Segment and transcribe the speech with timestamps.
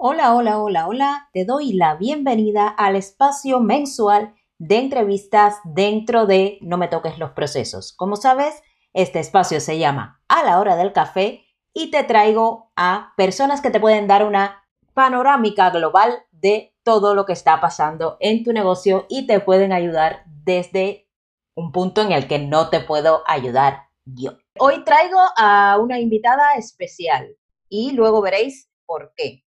[0.00, 1.28] Hola, hola, hola, hola.
[1.32, 7.32] Te doy la bienvenida al espacio mensual de entrevistas dentro de No me toques los
[7.32, 7.94] procesos.
[7.94, 11.42] Como sabes, este espacio se llama A la hora del café
[11.74, 14.62] y te traigo a personas que te pueden dar una
[14.94, 20.22] panorámica global de todo lo que está pasando en tu negocio y te pueden ayudar
[20.26, 21.08] desde
[21.56, 24.38] un punto en el que no te puedo ayudar yo.
[24.60, 27.36] Hoy traigo a una invitada especial
[27.68, 29.44] y luego veréis por qué.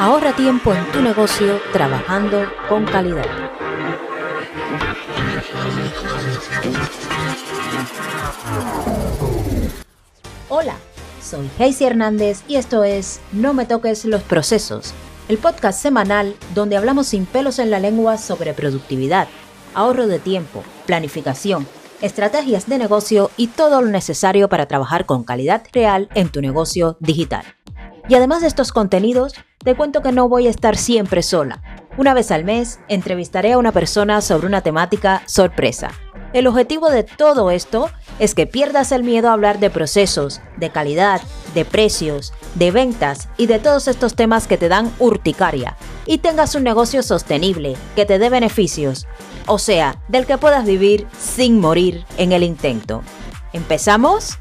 [0.00, 3.26] Ahorra tiempo en tu negocio trabajando con calidad.
[10.48, 10.76] Hola,
[11.22, 14.94] soy Heisy Hernández y esto es No me toques los procesos,
[15.28, 19.28] el podcast semanal donde hablamos sin pelos en la lengua sobre productividad,
[19.74, 21.66] ahorro de tiempo, planificación,
[22.02, 26.96] estrategias de negocio y todo lo necesario para trabajar con calidad real en tu negocio
[27.00, 27.44] digital.
[28.08, 31.62] Y además de estos contenidos, te cuento que no voy a estar siempre sola.
[31.96, 35.90] Una vez al mes, entrevistaré a una persona sobre una temática sorpresa.
[36.32, 40.70] El objetivo de todo esto es que pierdas el miedo a hablar de procesos, de
[40.70, 41.20] calidad,
[41.54, 46.54] de precios, de ventas y de todos estos temas que te dan urticaria y tengas
[46.54, 49.06] un negocio sostenible, que te dé beneficios,
[49.46, 53.02] o sea, del que puedas vivir sin morir en el intento.
[53.52, 54.38] ¿Empezamos?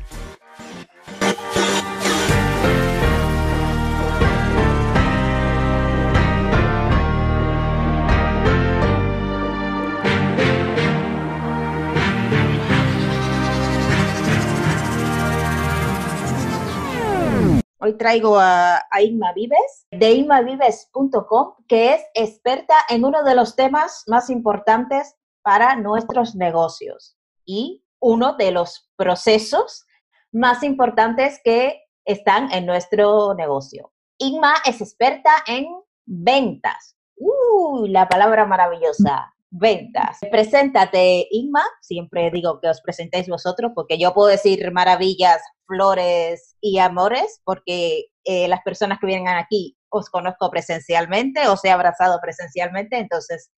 [18.02, 24.32] Traigo a, Inma Vives de inmavives.com, que es experta en uno de los temas más
[24.32, 29.86] importantes para nuestros negocios y uno de los procesos
[30.32, 33.94] más importantes que están en nuestro negocio.
[34.18, 35.68] Inma es experta en
[36.08, 36.96] ventas.
[37.18, 37.86] ¡Uh!
[37.86, 40.18] La palabra maravillosa ventas.
[40.32, 41.64] Preséntate, Inma.
[41.82, 48.08] Siempre digo que os presentéis vosotros porque yo puedo decir maravillas, flores y amores porque
[48.26, 53.52] eh, las personas que vienen aquí os conozco presencialmente, os he abrazado presencialmente, entonces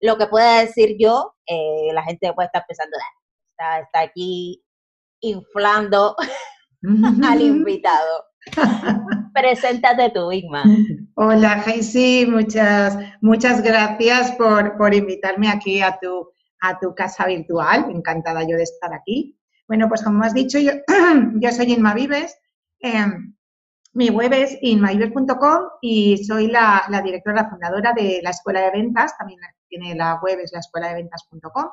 [0.00, 3.14] lo que pueda decir yo, eh, la gente puede estar pensando, ah,
[3.50, 4.62] está, está aquí
[5.20, 6.14] inflando
[7.28, 8.24] al invitado.
[9.34, 10.64] Preséntate tú, Igma.
[11.14, 16.30] Hola, Heisy, muchas, muchas gracias por, por, invitarme aquí a tu,
[16.60, 17.86] a tu casa virtual.
[17.90, 19.37] Encantada yo de estar aquí.
[19.68, 20.72] Bueno, pues como has dicho, yo,
[21.34, 22.36] yo soy Inma Vives.
[22.80, 23.34] Em,
[23.92, 29.16] mi web es inmavives.com y soy la, la, directora, fundadora de la Escuela de Ventas.
[29.16, 31.66] También tiene la web, es la escuela de ventas.com.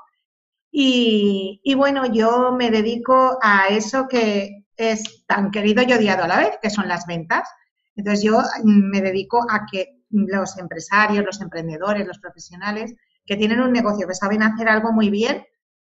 [0.72, 6.28] Y, y bueno, yo me dedico a eso que, es tan querido y odiado a
[6.28, 7.50] la vez, que son las ventas.
[7.95, 12.94] Entonces yo mm, me dedico a que los empresarios, los emprendedores, los profesionales
[13.25, 15.45] que tienen un negocio, que saben hacer algo muy bien,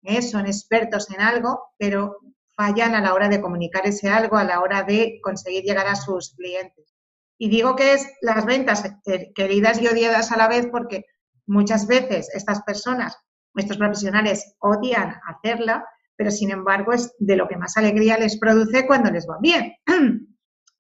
[0.07, 0.23] ¿eh?
[0.23, 2.19] son expertos en algo, pero
[2.57, 5.97] fallan a la hora de comunicar ese algo, a la hora de conseguir llegar a
[5.97, 6.95] sus clientes.
[7.39, 11.05] Y digo que es las ventas eh, queridas y odiadas a la vez porque
[11.47, 13.17] muchas veces estas personas,
[13.55, 15.85] estos profesionales, odian hacerla
[16.17, 19.75] pero sin embargo es de lo que más alegría les produce cuando les va bien.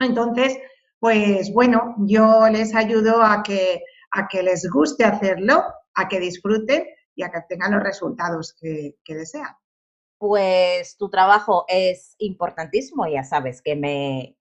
[0.01, 0.59] Entonces,
[0.99, 5.63] pues bueno, yo les ayudo a que, a que les guste hacerlo,
[5.95, 6.85] a que disfruten
[7.17, 9.57] y a que tengan los resultados que, desean.
[10.19, 14.37] Pues tu trabajo es importantísimo, ya sabes que me,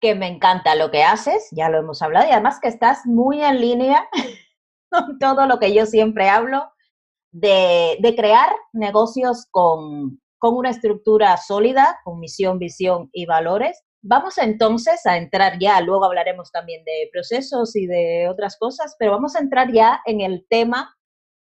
[0.00, 3.42] que me encanta lo que haces, ya lo hemos hablado, y además que estás muy
[3.42, 4.08] en línea
[4.90, 6.70] con todo lo que yo siempre hablo
[7.30, 13.82] de, de crear negocios con, con una estructura sólida, con misión, visión y valores.
[14.02, 19.12] Vamos entonces a entrar ya, luego hablaremos también de procesos y de otras cosas, pero
[19.12, 20.94] vamos a entrar ya en el tema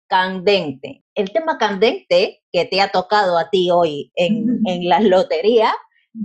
[0.09, 1.05] candente.
[1.15, 5.73] El tema candente que te ha tocado a ti hoy en, la lotería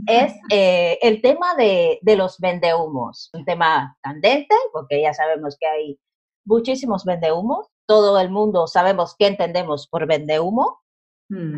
[0.07, 3.29] es eh, el tema de, de los vendehumos.
[3.33, 5.99] Un tema candente, porque ya sabemos que hay
[6.45, 7.67] muchísimos vendehumos.
[7.87, 10.79] Todo el mundo sabemos qué entendemos por vendehumo.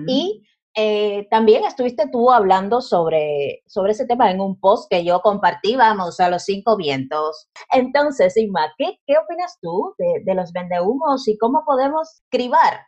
[0.05, 0.43] Y
[0.75, 5.75] eh, también estuviste tú hablando sobre, sobre ese tema en un post que yo compartí,
[5.75, 7.49] vamos, a los cinco vientos.
[7.71, 12.85] Entonces, Inma, ¿qué, qué opinas tú de, de los vendehumos y cómo podemos cribar,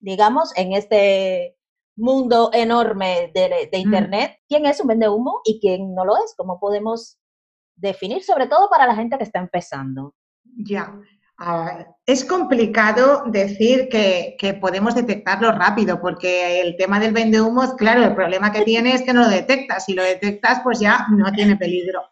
[0.00, 1.56] digamos, en este
[1.96, 6.34] mundo enorme de, de Internet, quién es un vendehumo y quién no lo es?
[6.36, 7.18] ¿Cómo podemos
[7.76, 10.14] definir, sobre todo para la gente que está empezando?
[10.64, 11.00] Ya, Ah,
[12.04, 18.14] es complicado decir que, podemos detectarlo rápido, porque el tema del vende humos, claro, el
[18.14, 19.84] problema que tiene es que no lo detectas.
[19.84, 22.02] Si lo detectas, pues ya no tiene peligro.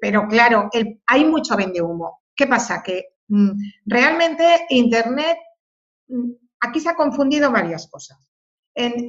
[0.00, 0.68] Pero claro,
[1.06, 2.20] hay mucho vende humo.
[2.34, 2.82] ¿Qué pasa?
[2.82, 3.50] Que mm,
[3.86, 5.38] realmente Internet,
[6.08, 6.30] mm,
[6.60, 8.18] aquí se ha confundido varias cosas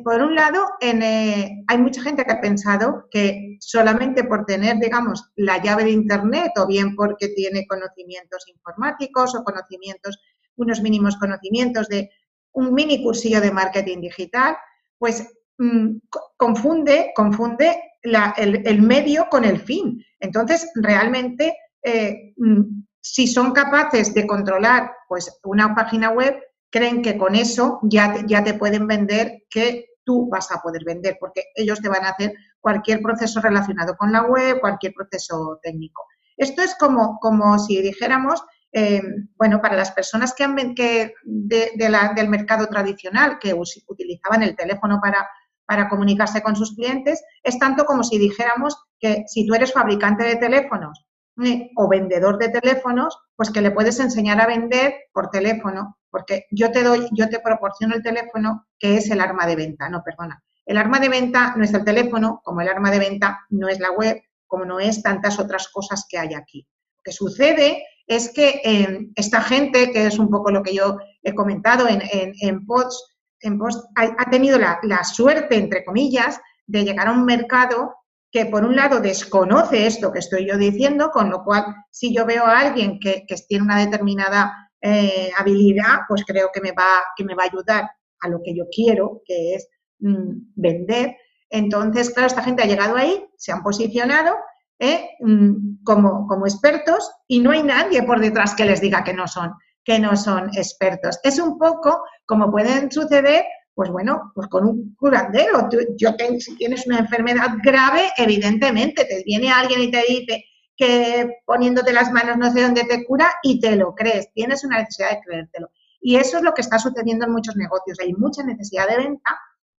[0.03, 5.29] por un lado, eh, hay mucha gente que ha pensado que solamente por tener, digamos,
[5.35, 10.19] la llave de Internet o bien porque tiene conocimientos informáticos o conocimientos,
[10.55, 12.09] unos mínimos conocimientos de
[12.53, 14.55] un mini cursillo de marketing digital,
[14.97, 15.27] pues
[15.57, 15.97] mm,
[16.37, 20.01] confunde, confunde el, medio con el fin.
[20.21, 27.17] Entonces, realmente, eh, mm, si son capaces de controlar pues, una página web, creen que
[27.17, 31.81] con eso ya ya te pueden vender que tú vas a poder vender, porque ellos
[31.81, 36.03] te van a hacer cualquier proceso relacionado con la web, cualquier proceso técnico.
[36.37, 38.41] Esto es como, como si dijéramos,
[38.71, 39.01] eh,
[39.37, 41.71] bueno, para las personas que, han, que de,
[42.15, 45.27] del mercado tradicional que utilizaban el teléfono para,
[45.65, 50.23] para comunicarse con sus clientes, es tanto como si dijéramos que si tú eres fabricante
[50.23, 51.05] de teléfonos
[51.43, 56.45] eh, o vendedor de teléfonos, pues que le puedes enseñar a vender por teléfono porque
[56.49, 60.01] yo te doy, yo te proporciono el teléfono que es el arma de venta, no,
[60.03, 60.43] perdona.
[60.65, 63.79] El arma de venta no es el teléfono, como el arma de venta no es
[63.79, 66.67] la web, como no es tantas otras cosas que hay aquí.
[66.97, 70.97] Lo que sucede es que em, esta gente, que es un poco lo que yo
[71.21, 73.59] he comentado en, en, en PODS, en
[73.95, 77.93] ha, tenido la, suerte, entre comillas, de llegar a un mercado
[78.31, 82.25] que por un lado desconoce esto que estoy yo diciendo, con lo cual si yo
[82.25, 87.03] veo a alguien que, que tiene una determinada eh, habilidad, pues creo que me, va,
[87.15, 87.89] que me va a ayudar
[88.19, 89.67] a lo que yo quiero, que es
[89.99, 91.15] mm, vender.
[91.49, 94.35] Entonces, claro, esta gente ha llegado ahí, se han posicionado
[94.79, 99.13] eh, mm, como, como expertos y no hay nadie por detrás que les diga que
[99.13, 99.53] no son
[99.87, 101.17] que no son expertos.
[101.23, 105.69] Es un poco como pueden suceder, pues bueno, pues con un curandero.
[105.95, 106.09] yo
[106.39, 110.43] si tienes una enfermedad grave, evidentemente te viene alguien y te dice,
[110.77, 114.77] que poniéndote las manos no sé dónde te cura y te lo crees, tienes una
[114.77, 115.71] necesidad de creértelo.
[115.99, 117.99] Y eso es lo que está sucediendo en muchos negocios.
[117.99, 119.37] Hay mucha necesidad de venta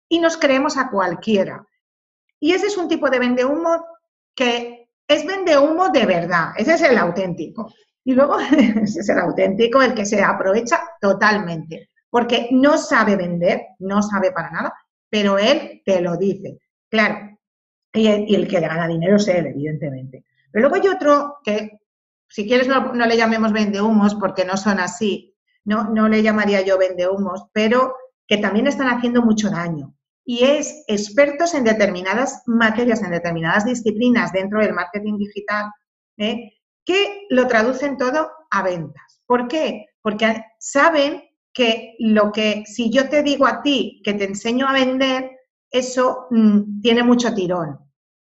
[0.09, 1.65] y nos creemos a cualquiera.
[2.41, 3.85] Y ese es un tipo de vende humo
[4.35, 7.73] que es vende humo de verdad, ese es el auténtico.
[8.05, 8.39] Y luego
[8.83, 14.33] ese es el auténtico, el que se aprovecha totalmente, porque no sabe vender, no sabe
[14.33, 14.75] para nada,
[15.09, 16.59] pero él te lo dice.
[16.89, 17.39] Claro,
[17.93, 20.25] y el, y el que le gana dinero es él, evidentemente.
[20.51, 21.81] Pero luego hay otro que,
[22.29, 25.35] si quieres, no, le llamemos vendehumos porque no son así,
[25.65, 27.95] no, no le llamaría yo vendehumos, pero
[28.27, 29.95] que también están haciendo mucho daño.
[30.25, 35.71] Y es expertos en determinadas materias, en determinadas disciplinas dentro del marketing digital,
[36.19, 36.53] ¿eh?
[36.85, 39.23] que lo traducen todo a ventas.
[39.27, 39.87] ¿Por qué?
[40.03, 41.23] Porque saben
[41.53, 45.31] que lo que, si yo te digo a ti que te enseño a vender,
[45.71, 47.79] eso mm, tiene mucho tirón.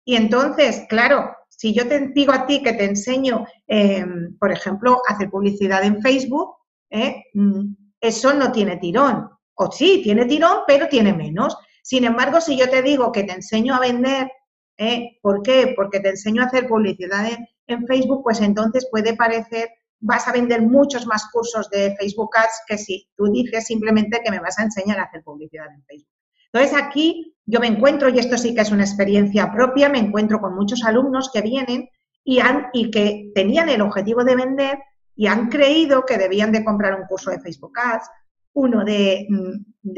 [0.04, 5.02] Y entonces, claro, si yo te digo a ti que te enseño, em, por ejemplo,
[5.08, 6.54] hacer publicidad en Facebook,
[6.88, 7.24] ¿eh?
[7.34, 9.28] mm, eso no tiene tirón.
[9.54, 11.56] O sí, tiene tirón, pero tiene menos.
[11.82, 14.30] Sin embargo, si yo te digo que te enseño a vender,
[14.76, 15.18] ¿eh?
[15.20, 15.72] ¿por qué?
[15.74, 17.26] Porque te enseño a hacer publicidad
[17.66, 19.68] en, Facebook, pues entonces puede parecer,
[19.98, 24.30] vas a vender muchos más cursos de Facebook Ads que si tú dices simplemente que
[24.30, 26.17] me vas a enseñar a hacer publicidad en Facebook.
[26.52, 30.40] Entonces aquí yo me encuentro, y esto sí que es una experiencia propia, me encuentro
[30.40, 31.88] con muchos alumnos que vienen
[32.22, 34.78] y, han, y que tenían el objetivo de vender
[35.16, 38.08] y han creído que debían de comprar un curso de Facebook Ads,
[38.52, 39.90] uno de, mm,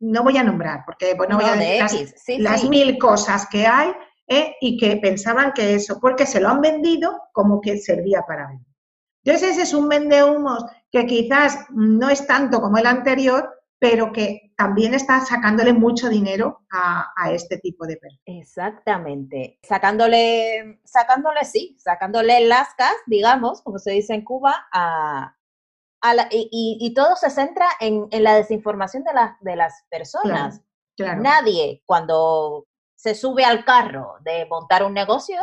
[0.00, 3.92] no voy a nombrar, porque bueno, voy a decir las, mil cosas que hay,
[4.28, 4.54] ¿eh?
[4.60, 8.66] y que pensaban que eso, porque se lo han vendido como que servía para vender.
[9.24, 14.51] Entonces ese es un vendehumos que quizás no es tanto como el anterior, pero que
[14.62, 18.22] también está sacándole mucho dinero a, este tipo de personas.
[18.26, 19.58] Exactamente.
[19.64, 25.34] Sacándole, sacándole, sí, sacándole lascas, digamos, como se dice en Cuba, a,
[26.30, 30.60] y, todo se centra en, la desinformación de, de las personas.
[30.96, 35.40] Nadie, cuando se sube al carro de montar un negocio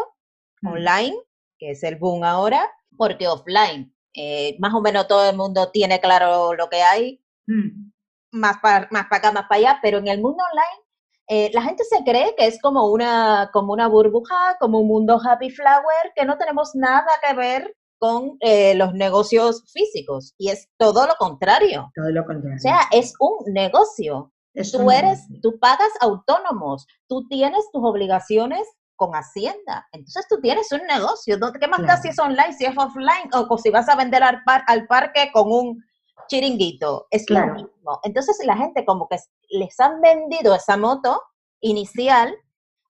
[0.62, 0.68] mm.
[0.68, 1.18] online,
[1.58, 6.00] que es el boom ahora, porque offline, eh, más o menos todo el mundo tiene
[6.00, 7.22] claro lo que hay.
[7.48, 7.90] Mm
[8.32, 10.90] más para más para acá, más para allá, pero en el mundo online
[11.32, 15.22] eh, la gente se cree que es como una, como una burbuja, como un mundo
[15.24, 20.34] happy flower, que no tenemos nada que ver con eh, los negocios físicos.
[20.40, 21.92] Y es todo lo contrario.
[21.94, 22.58] Todo lo contrario.
[22.58, 24.34] O sea, es un negocio.
[24.72, 29.88] tú eres, tú pagas autónomos, tú tienes tus obligaciones con Hacienda.
[29.92, 31.38] Entonces tú tienes un negocio.
[31.60, 34.42] ¿Qué más da si es online, si es offline o, si vas a vender al,
[34.66, 35.84] al parque con un
[36.28, 37.08] chiringuito?
[37.12, 38.00] Es lo mismo.
[38.04, 39.18] Entonces la gente como que
[39.50, 41.22] les han vendido esa moto
[41.62, 42.36] inicial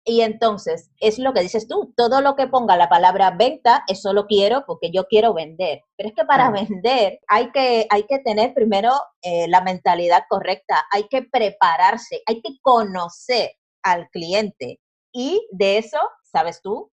[0.05, 4.15] y entonces es lo que dices tú, todo lo que ponga la palabra venta, eso
[4.15, 5.83] lo quiero porque yo quiero vender.
[5.97, 10.83] Pero es que para vender hay que, hay que tener primero eh, la mentalidad correcta,
[10.91, 13.51] hay que prepararse, hay que conocer
[13.83, 14.81] al cliente.
[15.13, 16.91] Y de eso, sabes tú,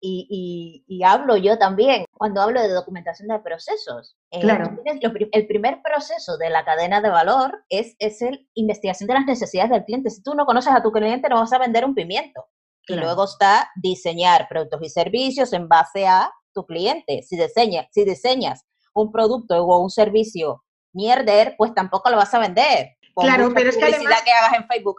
[0.00, 4.16] y, y, hablo yo también cuando hablo de documentación de procesos.
[4.30, 4.76] Eh, claro.
[5.32, 9.70] el primer proceso de la cadena de valor es, es el investigación de las necesidades
[9.70, 10.10] del cliente.
[10.10, 12.46] Si tú no conoces a tu cliente, no vas a vender un pimiento.
[12.86, 17.22] Y luego está diseñar productos y servicios en base a tu cliente.
[17.22, 18.64] Si, diseña, si diseñas
[18.94, 20.64] un producto o un servicio
[20.94, 22.96] mierder, pues tampoco lo vas a vender.
[23.14, 24.22] claro, pero es que además...
[24.22, 24.98] que hagas en Facebook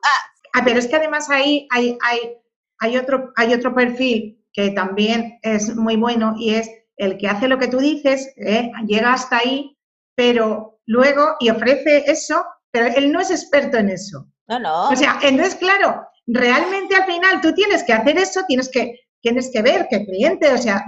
[0.54, 2.38] Ah, pero es que además ahí hay, hay,
[2.80, 7.48] hay, otro, hay otro perfil que también es muy bueno y es el que hace
[7.48, 8.72] lo que tú dices, ¿eh?
[8.86, 9.78] llega hasta ahí,
[10.16, 14.28] pero luego y ofrece eso, pero él no es experto en eso.
[14.48, 14.90] No, no.
[14.90, 19.50] O sea, entonces, claro, realmente al final tú tienes que hacer eso, tienes que, tienes
[19.54, 20.84] que ver qué cliente, o sea,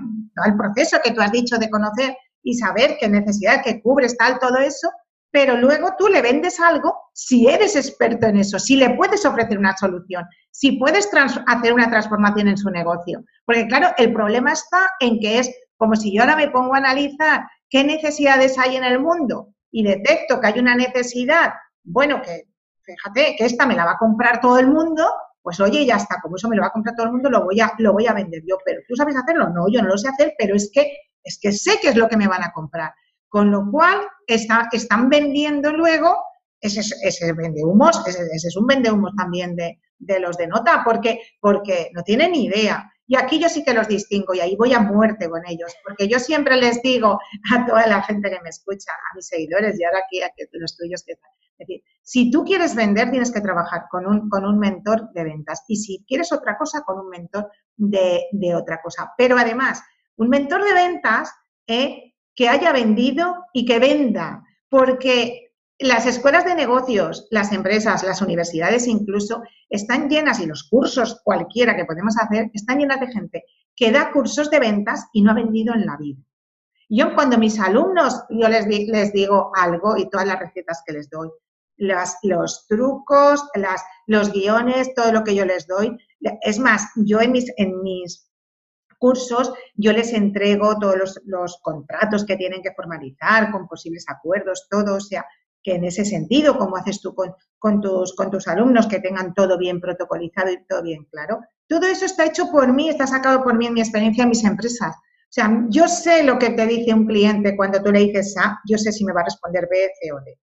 [0.45, 4.39] el proceso que tú has dicho de conocer y saber qué necesidad que cubres, tal,
[4.39, 4.89] todo eso,
[5.31, 9.57] pero luego tú le vendes algo si eres experto en eso, si le puedes ofrecer
[9.57, 11.09] una solución, si puedes
[11.47, 13.23] hacer una transformación en su negocio.
[13.45, 16.79] Porque claro, el problema está en que es como si yo ahora me pongo a
[16.79, 22.43] analizar qué necesidades hay en el mundo y detecto que hay una necesidad, bueno, que
[22.83, 25.09] fíjate que esta me la va a comprar todo el mundo,
[25.41, 27.45] pues oye, ya está, como eso me lo va a comprar todo el mundo, lo
[27.45, 28.57] voy a, lo voy a vender yo.
[28.65, 29.49] Pero ¿tú sabes hacerlo?
[29.49, 30.91] No, yo no lo sé hacer, pero es que,
[31.23, 32.93] es que sé qué es lo que me van a comprar.
[33.31, 36.17] Con lo cual, está, están vendiendo luego,
[36.59, 40.81] ese, ese vende humos, ese, es un vende humos también de, de, los de nota,
[40.83, 42.91] porque, porque no tienen ni idea.
[43.07, 46.09] Y aquí yo sí que los distingo y ahí voy a muerte con ellos, porque
[46.09, 47.17] yo siempre les digo
[47.53, 50.77] a toda la gente que me escucha, a mis seguidores y ahora aquí a los
[50.77, 51.13] tuyos que
[51.61, 55.23] es decir, si tú quieres vender, tienes que trabajar con un, con un mentor de
[55.23, 55.63] ventas.
[55.67, 59.13] Y si quieres otra cosa, con un mentor de, otra cosa.
[59.15, 59.83] Pero además,
[60.15, 61.31] un mentor de ventas
[61.67, 64.43] eh, que haya vendido y que venda.
[64.69, 71.21] Porque las escuelas de negocios, las empresas, las universidades incluso, están llenas, y los cursos
[71.23, 73.43] cualquiera que podemos hacer, están llenas de gente
[73.75, 76.21] que da cursos de ventas y no ha vendido en la vida.
[76.89, 81.09] Yo cuando mis alumnos, yo les, les digo algo y todas las recetas que les
[81.09, 81.29] doy,
[81.77, 85.97] los trucos, las, los guiones, todo lo que yo les doy.
[86.41, 88.30] Es más, yo en mis, en mis
[89.01, 94.97] cursos yo les entrego todos los, contratos que tienen que formalizar con posibles acuerdos, todo,
[94.97, 95.25] o sea,
[95.63, 99.33] que en ese sentido, como haces tú con, con, tus, con tus alumnos, que tengan
[99.33, 101.39] todo bien protocolizado y todo bien claro.
[101.67, 104.43] Todo eso está hecho por mí, está sacado por mí en mi experiencia en mis
[104.43, 104.95] empresas.
[104.95, 108.59] O sea, yo sé lo que te dice un cliente cuando tú le dices A,
[108.67, 110.37] yo sé si me va a responder B, C o D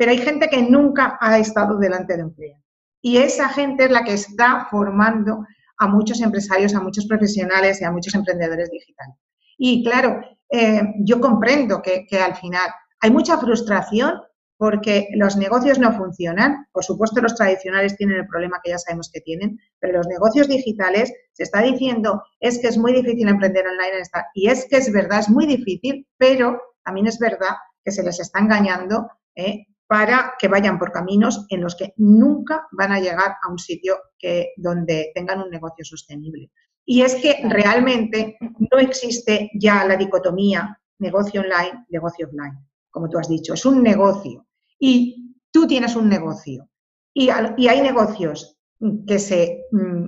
[0.00, 2.64] pero hay gente que nunca ha estado delante de un cliente.
[3.02, 5.44] Y esa gente es la que está formando
[5.80, 9.16] a muchos empresarios, a muchos profesionales y a muchos emprendedores digitales.
[9.58, 10.20] Y claro,
[10.50, 12.68] eh, yo comprendo que, al final
[13.00, 14.20] hay mucha frustración
[14.58, 16.66] porque los negocios no funcionan.
[16.70, 20.48] Por supuesto, los tradicionales tienen el problema que ya sabemos que tienen, pero los negocios
[20.48, 24.02] digitales se está diciendo es que es muy difícil emprender online.
[24.34, 28.20] Y es que es verdad, es muy difícil, pero también es verdad que se les
[28.20, 29.66] está engañando ¿eh?
[29.90, 33.96] Para que vayan por caminos en los que nunca van a llegar a un sitio
[34.16, 36.52] que, donde tengan un negocio sostenible.
[36.86, 42.56] Y es que realmente no existe ya la dicotomía negocio online, negocio offline,
[42.88, 44.46] como tú has dicho, es un negocio.
[44.78, 46.68] Y tú tienes un negocio.
[47.12, 48.60] Y, hay negocios
[49.08, 50.04] que se, mm,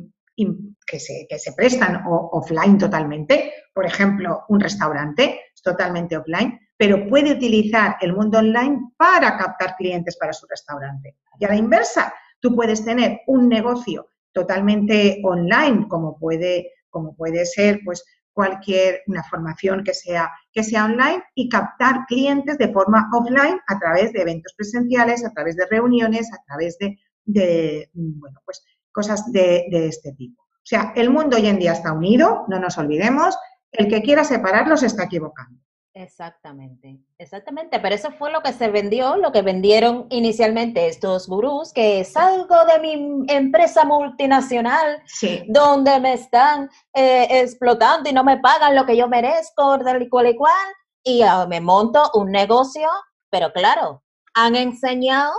[0.86, 7.06] que se, que se prestan offline totalmente, por ejemplo, un restaurante es totalmente offline, pero
[7.06, 11.14] puede utilizar el mundo online para captar clientes para su restaurante.
[11.38, 17.46] Y a la inversa, tú puedes tener un negocio totalmente online, como puede, como puede
[17.46, 23.08] ser pues, cualquier una formación que sea, que sea online y captar clientes de forma
[23.12, 28.60] offline a través de eventos presenciales, a través de reuniones, a través de, bueno, pues,
[28.90, 30.42] cosas de, de este tipo.
[30.42, 33.38] O sea, el mundo hoy en día está unido, no nos olvidemos,
[33.70, 35.62] el que quiera separarlos está equivocando.
[35.94, 41.70] Exactamente, exactamente, pero eso fue lo que se vendió, lo que vendieron inicialmente estos gurús,
[41.74, 45.02] que salgo de mi empresa multinacional,
[45.48, 50.08] donde me están eh, explotando y no me pagan lo que yo merezco, tal y
[50.08, 50.66] cual y cual,
[51.04, 52.88] y ah, me monto un negocio,
[53.28, 55.34] pero claro, han enseñado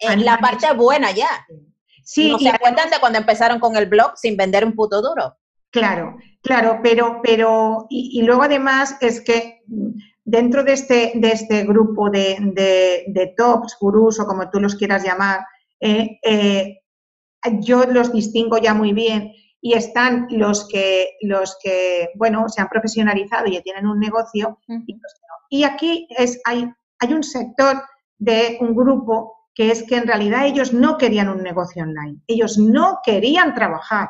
[0.00, 1.46] en la parte buena ya.
[2.04, 5.36] Sí, no se cuentan de cuando empezaron con el blog sin vender un puto duro.
[5.72, 9.62] Claro, claro, pero, pero, y, luego además es que
[10.22, 12.36] dentro de este, de este grupo de,
[13.06, 15.40] de, tops, gurús o como tú los quieras llamar,
[15.80, 16.78] eh, eh,
[17.60, 22.68] yo los distingo ya muy bien y están los que, los que, bueno, se han
[22.68, 24.58] profesionalizado y tienen un negocio
[25.52, 26.66] y aquí es, hay,
[26.98, 27.82] hay un sector
[28.18, 32.56] de un grupo que es que en realidad ellos no querían un negocio online, ellos
[32.56, 34.08] no querían trabajar.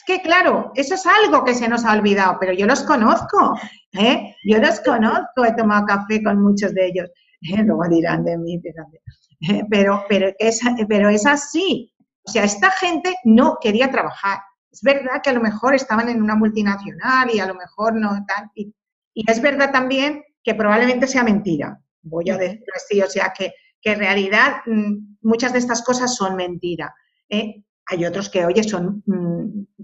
[0.00, 3.54] Es que, claro, eso es algo que se nos ha olvidado, pero yo los conozco,
[3.92, 4.34] ¿eh?
[4.48, 7.10] Yo los conozco, he tomado café con muchos de ellos.
[7.42, 7.62] ¿eh?
[7.64, 8.60] Luego dirán de mí.
[9.70, 11.90] Pero, pero, es, pero es así.
[12.24, 14.38] O sea, esta gente no quería trabajar.
[14.70, 18.10] Es verdad que a lo mejor estaban en una multinacional y a lo mejor no
[18.28, 18.50] tal.
[18.54, 18.74] Y,
[19.14, 21.80] es verdad también que probablemente sea mentira.
[22.02, 26.14] Voy a decirlo así, o sea, que, que en realidad mm, muchas de estas cosas
[26.14, 26.94] son mentira.
[27.30, 27.64] ¿eh?
[27.86, 29.29] Hay otros que, oye, son, mm,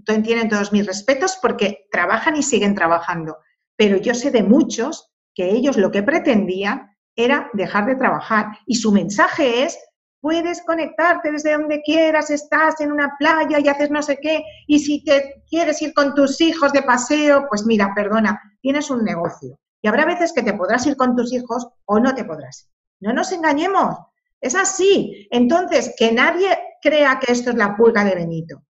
[0.05, 3.37] tienen todos mis respetos porque trabajan y siguen trabajando.
[3.75, 8.47] Pero yo sé de muchos que ellos lo que pretendían era dejar de trabajar.
[8.65, 9.77] Y su mensaje es,
[10.21, 14.79] puedes conectarte desde donde quieras, estás en una playa y haces no sé qué, y
[14.79, 19.59] si te quieres ir con tus hijos de paseo, pues mira, perdona, tienes un negocio.
[19.81, 22.69] Y habrá veces que te podrás ir con tus hijos o no te podrás.
[22.99, 23.95] No nos engañemos,
[24.41, 25.27] es así.
[25.31, 28.63] Entonces, que nadie crea que esto es la pulga de Benito.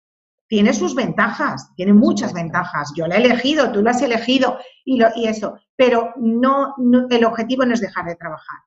[0.46, 2.92] Tiene sus ventajas, tiene muchas ventajas.
[2.96, 6.74] Yo la he elegido, tú lo has elegido y, lo, y eso, pero no,
[7.10, 8.58] el objetivo no es dejar de trabajar.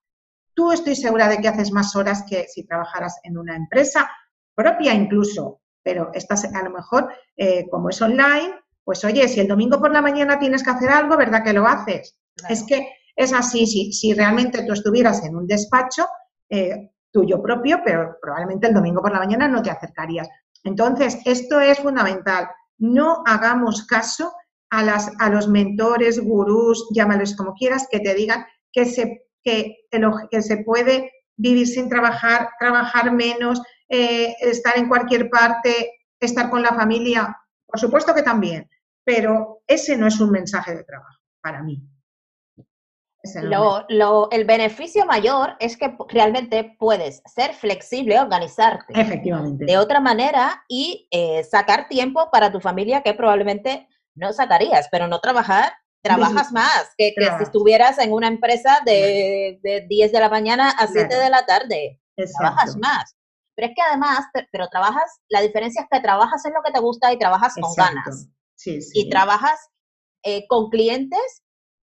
[0.53, 4.09] Tú estoy segura de que haces más horas que si trabajaras en una empresa
[4.55, 9.47] propia incluso, pero estás a lo mejor, eh, como es online, pues oye, si el
[9.47, 12.17] domingo por la mañana tienes que hacer algo, ¿verdad que lo haces?
[12.49, 16.07] Es que es así, si, si realmente tú estuvieras en un despacho
[16.49, 20.29] eh, tuyo propio, pero probablemente el domingo por la mañana no te acercarías.
[20.63, 22.49] Entonces, esto es fundamental.
[22.77, 24.33] No hagamos caso
[24.69, 29.27] a, las, a los mentores, gurús, llámales como quieras, que te digan que se
[30.29, 36.61] que, se puede vivir sin trabajar, trabajar menos, eh, estar en cualquier parte, estar con
[36.61, 37.35] la familia.
[37.65, 38.69] Por supuesto que también,
[39.03, 41.81] pero ese no es un mensaje de trabajo para mí.
[44.31, 49.65] El beneficio mayor es que realmente puedes ser flexible, organizarte Efectivamente.
[49.65, 55.07] de otra manera y eh, sacar tiempo para tu familia que probablemente no sacarías, pero
[55.07, 60.29] no trabajar trabajas más que, si estuvieras en una empresa de, de 10 de la
[60.29, 62.01] mañana a 7 de la tarde.
[62.15, 63.15] Trabajas más.
[63.55, 66.79] Pero es que además, pero trabajas, la diferencia es que trabajas en lo que te
[66.79, 68.29] gusta y trabajas con ganas.
[68.93, 69.59] Y trabajas
[70.23, 71.43] eh, con clientes,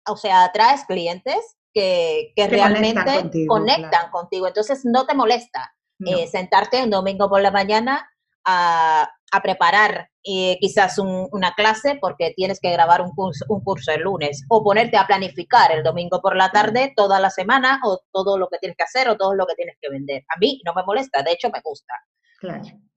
[0.08, 6.82] o sea, atraes clientes que, que, realmente conectan contigo, Entonces no te molesta eh, sentarte
[6.82, 8.08] un domingo por la mañana
[8.44, 13.92] a, a preparar eh, quizás una clase porque tienes que grabar un curso, un curso
[13.92, 14.44] el lunes.
[14.48, 18.48] O ponerte a planificar el domingo por la tarde toda la semana o todo lo
[18.48, 20.24] que tienes que hacer o todo lo que tienes que vender.
[20.28, 21.94] A mí no me molesta, de hecho me gusta.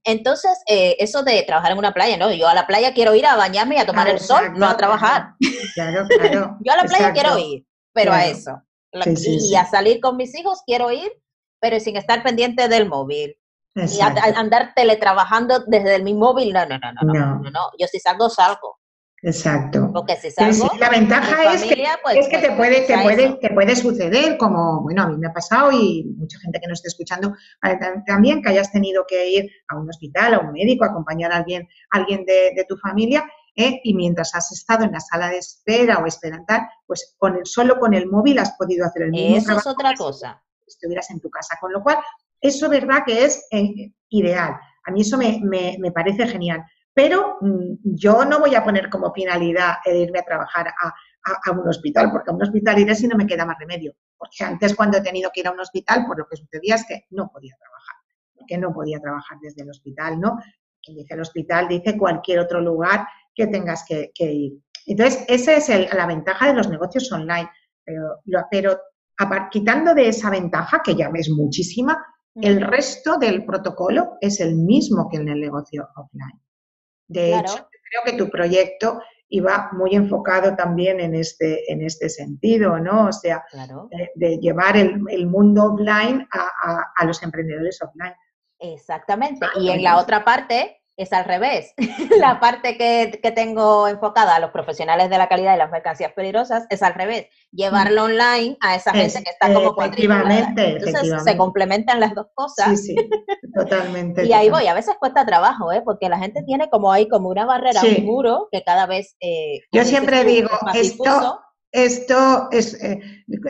[0.04, 2.32] Entonces, eh, eso de trabajar en una playa, ¿no?
[2.32, 4.78] Yo a la playa quiero ir a bañarme y a tomar el sol, no a
[4.78, 5.34] trabajar.
[5.74, 6.58] Claro, claro.
[6.66, 8.62] Yo a la playa quiero ir, pero a eso.
[8.92, 11.12] y a salir con mis hijos quiero ir,
[11.62, 13.38] pero sin estar pendiente del móvil.
[13.74, 18.00] Y andar teletrabajando desde mi móvil, no, no, no, no, no, no, no, Yo si
[18.00, 18.81] salgo, salgo.
[19.24, 19.92] Exacto.
[19.94, 23.34] Porque si salgo, la ventaja es, que, pues, es que, te, pues, puede, te, puede,
[23.36, 26.80] te puede suceder, como, bueno, a mí me ha pasado y mucha gente que nos
[26.80, 27.36] esté escuchando
[28.08, 31.68] también, que hayas tenido que ir a un hospital, a un médico, acompañar a alguien,
[31.92, 33.24] alguien de, de tu familia,
[33.56, 33.80] ¿eh?
[33.84, 37.80] y mientras has estado en la sala de espera o esperantar, pues con el, solo
[37.80, 40.42] con el móvil has podido hacer el mismo Eso es otra cosa.
[40.66, 41.98] Si estuvieras en tu casa, con lo cual
[42.40, 44.56] eso verdad que es eh, ideal.
[44.86, 46.64] A mí eso me, me, parece genial.
[46.94, 51.68] Pero mm, yo no voy a poner como finalidad irme a trabajar a, a, un
[51.68, 53.94] hospital, porque a un hospital iré si no me queda más remedio.
[54.18, 56.86] Porque antes cuando he tenido que ir a un hospital, por lo que sucedía es
[56.88, 57.96] que no podía trabajar,
[58.36, 60.38] porque no podía trabajar desde el hospital, ¿no?
[60.82, 64.54] Quien dice el hospital dice cualquier otro lugar que tengas que, ir.
[64.88, 67.50] Entonces, esa es la ventaja de los negocios online.
[67.84, 68.80] Pero, pero
[69.52, 72.04] quitando de esa ventaja, que ya es muchísima,
[72.36, 76.42] el resto del protocolo es el mismo que en el negocio offline.
[77.12, 82.80] De hecho, creo que tu proyecto iba muy enfocado también en este, en este sentido,
[82.80, 83.08] ¿no?
[83.08, 83.44] O sea,
[84.16, 88.14] de, llevar el, mundo offline a, los emprendedores offline.
[88.60, 89.46] Exactamente.
[89.56, 91.74] Y en la otra parte, es al revés.
[92.20, 96.14] la parte que, que, tengo enfocada a los profesionales de la calidad y las mercancías
[96.14, 97.28] peligrosas es al revés.
[97.52, 102.80] Llevarlo online a esa gente que está como efectivamente, Entonces se complementan las dos cosas.
[102.80, 103.10] Sí, sí,
[103.54, 104.26] totalmente.
[104.28, 105.82] y ahí voy, a veces cuesta trabajo, ¿eh?
[105.84, 109.16] porque la gente tiene como ahí como una barrera, un muro que cada vez...
[109.20, 111.42] Eh, Yo siempre digo, esto...
[111.74, 113.00] Esto es eh,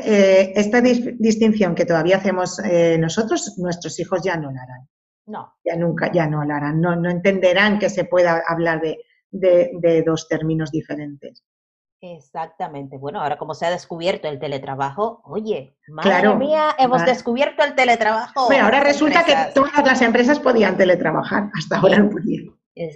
[0.04, 2.62] eh, esta distinción que todavía hacemos
[3.00, 4.88] nosotros, nuestros hijos ya no la harán.
[5.32, 5.54] No.
[5.64, 8.98] Ya nunca, ya no harán, no, no entenderán que se pueda hablar de,
[9.32, 11.44] de, dos términos diferentes.
[12.02, 12.98] Exactamente.
[12.98, 18.48] Bueno, ahora como se ha descubierto el teletrabajo, oye, madre mía, hemos descubierto el teletrabajo.
[18.48, 22.46] Bueno, ahora resulta que todas las empresas podían teletrabajar, hasta ahora no podían.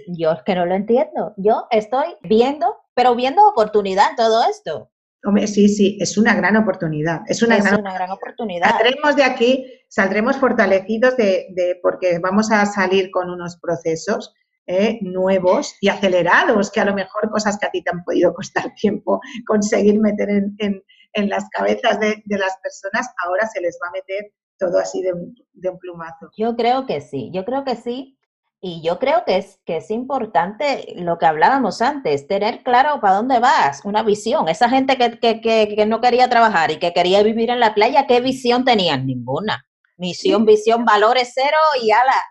[0.08, 1.32] Yo es que no lo entiendo.
[1.36, 4.90] Yo estoy viendo, pero viendo oportunidad en todo esto.
[5.24, 7.20] Hombre, sí, sí, es una gran oportunidad.
[7.26, 8.70] Es una, gran, una gran oportunidad.
[8.70, 14.32] Saldremos de aquí, saldremos fortalecidos de, porque vamos a salir con unos procesos
[14.66, 18.34] eh, nuevos y acelerados, que a lo mejor cosas que a ti te han podido
[18.34, 20.82] costar tiempo conseguir meter en,
[21.28, 25.12] las cabezas de, las personas, ahora se les va a meter todo así de
[25.52, 26.30] de un plumazo.
[26.36, 28.16] Yo creo que sí, yo creo que sí,
[28.60, 33.16] y yo creo que es, que es importante lo que hablábamos antes, tener claro para
[33.16, 34.48] dónde vas, una visión.
[34.48, 38.06] Esa gente que, que, que, no quería trabajar y que quería vivir en la playa,
[38.06, 39.06] ¿qué visión tenían?
[39.06, 39.65] Ninguna.
[39.96, 42.22] Misión, visión, valores cero y ala,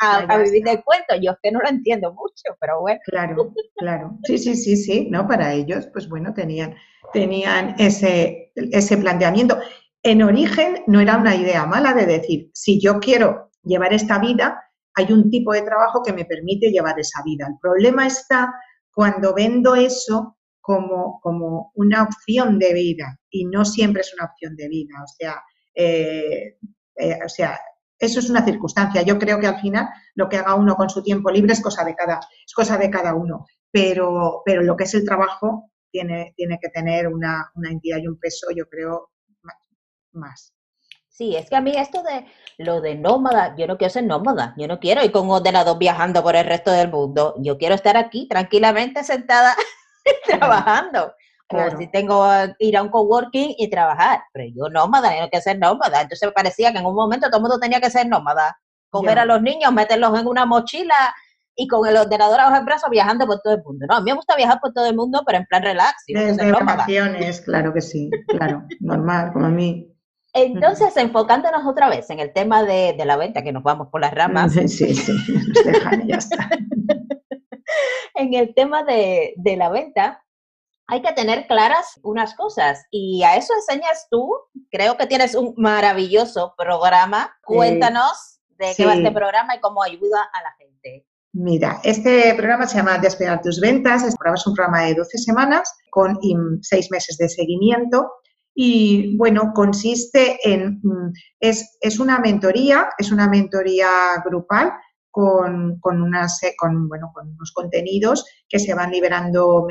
[0.00, 1.14] a, a vivir del cuento.
[1.20, 3.00] Yo es que no lo entiendo mucho, pero bueno.
[3.04, 4.18] Claro, claro.
[4.24, 5.26] Sí, sí, sí, sí, ¿no?
[5.26, 6.74] Para ellos, pues bueno, tenían,
[7.12, 9.58] tenían ese, ese planteamiento.
[10.02, 14.60] En origen no era una idea mala de decir, si yo quiero llevar esta vida,
[14.94, 17.46] hay un tipo de trabajo que me permite llevar esa vida.
[17.48, 18.52] El problema está
[18.92, 24.56] cuando vendo eso como, como una opción de vida y no siempre es una opción
[24.56, 24.94] de vida.
[25.02, 25.42] O sea,
[25.74, 26.56] eh,
[26.96, 27.58] eh, o sea,
[27.98, 29.02] eso es una circunstancia.
[29.02, 31.84] Yo creo que al final lo que haga uno con su tiempo libre es cosa
[31.84, 33.46] de cada, es cosa de cada uno.
[33.70, 38.08] Pero, pero lo que es el trabajo tiene, tiene que tener una, una entidad y
[38.08, 39.10] un peso, yo creo,
[40.12, 40.52] más.
[41.08, 42.26] Sí, es que a mí esto de
[42.58, 45.78] lo de nómada, yo no quiero ser nómada, yo no quiero ir con un ordenador
[45.78, 49.54] viajando por el resto del mundo, yo quiero estar aquí tranquilamente sentada
[50.26, 51.14] trabajando.
[51.52, 52.24] O si tengo
[52.58, 56.02] que ir a un coworking y trabajar, pero yo nómada, no quiero ser nómada.
[56.02, 58.58] Entonces me parecía que en un momento todo el mundo tenía que ser nómada,
[58.90, 61.14] coger a los niños, meterlos en una mochila
[61.54, 63.86] y con el ordenador a el brazo viajando por todo el mundo.
[63.88, 66.04] No, a mí me gusta viajar por todo el mundo, pero en plan relax.
[66.06, 69.88] Desde vacaciones, claro que sí, claro, normal, como a mí.
[70.34, 74.14] Entonces, enfocándonos otra vez en el tema de, la venta, que nos vamos por las
[74.14, 74.52] ramas.
[74.66, 76.48] Sí, sí, nos dejan y ya está.
[78.14, 80.22] en el tema de, la venta,
[80.86, 84.30] hay que tener claras unas cosas y a eso enseñas tú.
[84.70, 87.36] Creo que tienes un maravilloso programa.
[87.44, 91.06] Cuéntanos de qué va este programa y cómo ayuda a la gente.
[91.34, 94.02] Mira, este programa se llama Despegar tus ventas.
[94.02, 96.18] Este programa es un programa de 12 semanas con
[96.60, 98.10] 6 meses de seguimiento
[98.54, 103.88] y bueno, consiste en, mm, es, es una mentoría, es una mentoría
[104.24, 104.72] grupal
[105.12, 109.68] con, con, unas, con, bueno, con unos contenidos que se van liberando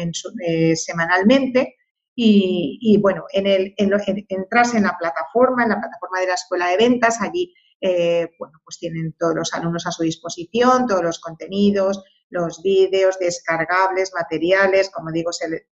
[0.48, 1.76] eh, semanalmente.
[2.16, 3.92] Y, bueno, en el, en,
[4.30, 7.52] entras en la plataforma, en la plataforma de la escuela de ventas, allí
[7.82, 13.18] eh, bueno, pues tienen todos los alumnos a su disposición, todos los contenidos, los vídeos
[13.20, 15.32] descargables, materiales, como digo,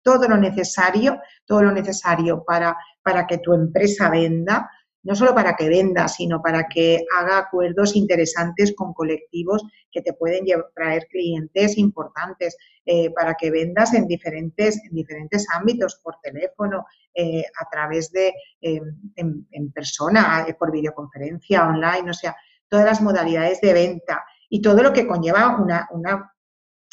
[0.03, 4.69] todo lo necesario, todo lo necesario para, para que tu empresa venda,
[5.03, 10.13] no solo para que venda, sino para que haga acuerdos interesantes con colectivos que te
[10.13, 16.87] pueden traer clientes importantes, eh, para que vendas en diferentes, en diferentes ámbitos, por teléfono,
[17.15, 22.37] eh, a través de, em, en, persona, por videoconferencia, online, o sea,
[22.69, 25.59] todas las modalidades de venta y todo lo que conlleva
[25.91, 26.32] una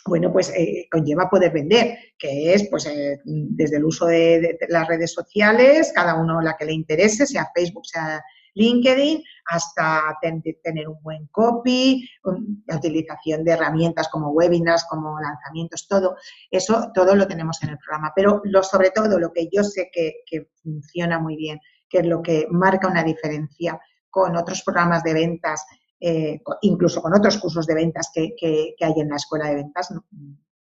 [0.09, 4.87] bueno, pues eh, conlleva poder vender, que es pues eh, desde el uso de, las
[4.87, 8.21] redes sociales, cada uno la que le interese, sea Facebook, sea
[8.55, 10.17] LinkedIn, hasta
[10.63, 12.09] tener un buen copy,
[12.65, 16.17] la utilización de herramientas como webinars, como lanzamientos, todo
[16.51, 18.11] eso, todo lo tenemos en el programa.
[18.15, 22.05] Pero lo, sobre todo lo que yo sé que, que funciona muy bien, que es
[22.05, 25.65] lo que marca una diferencia con otros programas de ventas
[25.99, 28.35] eh, incluso con otros cursos de ventas que,
[28.79, 29.93] hay en la escuela de ventas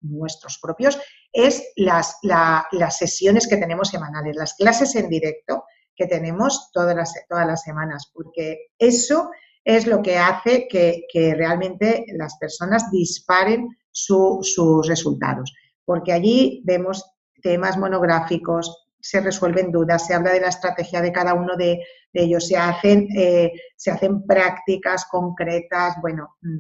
[0.00, 0.98] nuestros propios,
[1.32, 5.64] es las, las sesiones que tenemos semanales, las clases en directo
[5.96, 9.30] que tenemos todas las, todas las semanas, porque eso
[9.64, 15.52] es lo que hace que, realmente las personas disparen sus resultados,
[15.84, 17.04] porque allí vemos
[17.42, 21.80] temas monográficos, se resuelven dudas, se habla de la estrategia de cada uno de,
[22.12, 26.59] ellos, se hacen, eh, se hacen prácticas concretas, bueno, mm,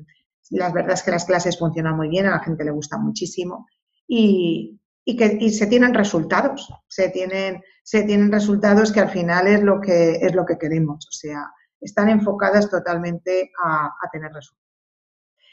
[0.50, 3.66] La verdad es que las clases funcionan muy bien, a la gente le gusta muchísimo
[4.06, 9.62] y, que y se tienen resultados, se tienen, se tienen resultados que al final es
[9.62, 14.65] lo que, es lo que queremos, o sea, están enfocadas totalmente a, tener resultados.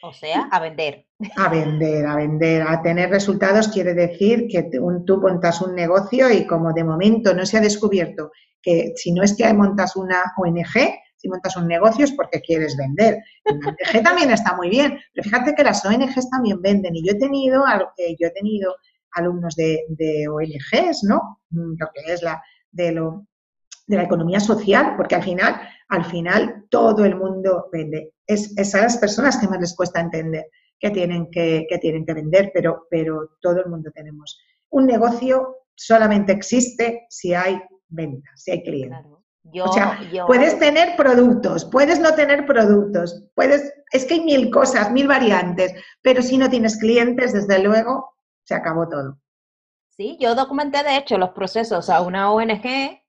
[0.06, 1.08] O sea, a vender.
[1.38, 2.62] A vender, a vender.
[2.62, 7.46] A tener resultados quiere decir que tú montas un negocio y como de momento no
[7.46, 10.74] se ha descubierto que si no es que montas una ONG,
[11.16, 13.20] si montas un negocio es porque quieres vender.
[13.46, 17.14] Una ONG también está muy bien, pero fíjate que las ONGs también venden y yo
[17.14, 17.64] he tenido,
[17.98, 18.76] eh, yo he tenido
[19.14, 21.40] alumnos de, de ONGs, ¿no?
[21.52, 23.26] Mm, lo que es la de lo
[23.88, 28.14] de la economía social, porque al final, al final todo el mundo vende.
[28.26, 30.46] Es, es a las personas que más les cuesta entender
[30.84, 34.38] que tienen que, que tienen que vender, pero, pero todo el mundo tenemos.
[34.70, 39.00] Un negocio solamente existe si hay venta, si hay clientes.
[39.64, 44.92] o sea, puedes tener productos, puedes no tener productos, puedes, es que hay mil cosas,
[44.92, 49.20] mil variantes, pero si no tienes clientes, desde luego, se acabó todo.
[49.88, 53.03] Sí, yo documenté de hecho los procesos a una ONG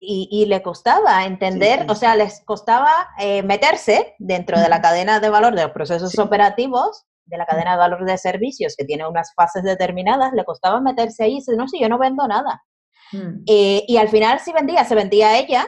[0.00, 5.28] y, le costaba entender, o sea, les costaba eh, meterse dentro de la cadena de
[5.28, 9.34] valor de los procesos operativos, de la cadena de valor de servicios que tiene unas
[9.34, 12.62] fases determinadas, le costaba meterse ahí y dice, no, si yo no vendo nada.
[13.12, 13.42] Mm.
[13.46, 15.66] Eh, y al final si vendía, se vendía ella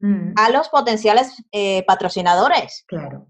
[0.00, 0.34] mm.
[0.36, 2.84] a los potenciales eh, patrocinadores.
[2.86, 3.26] Claro.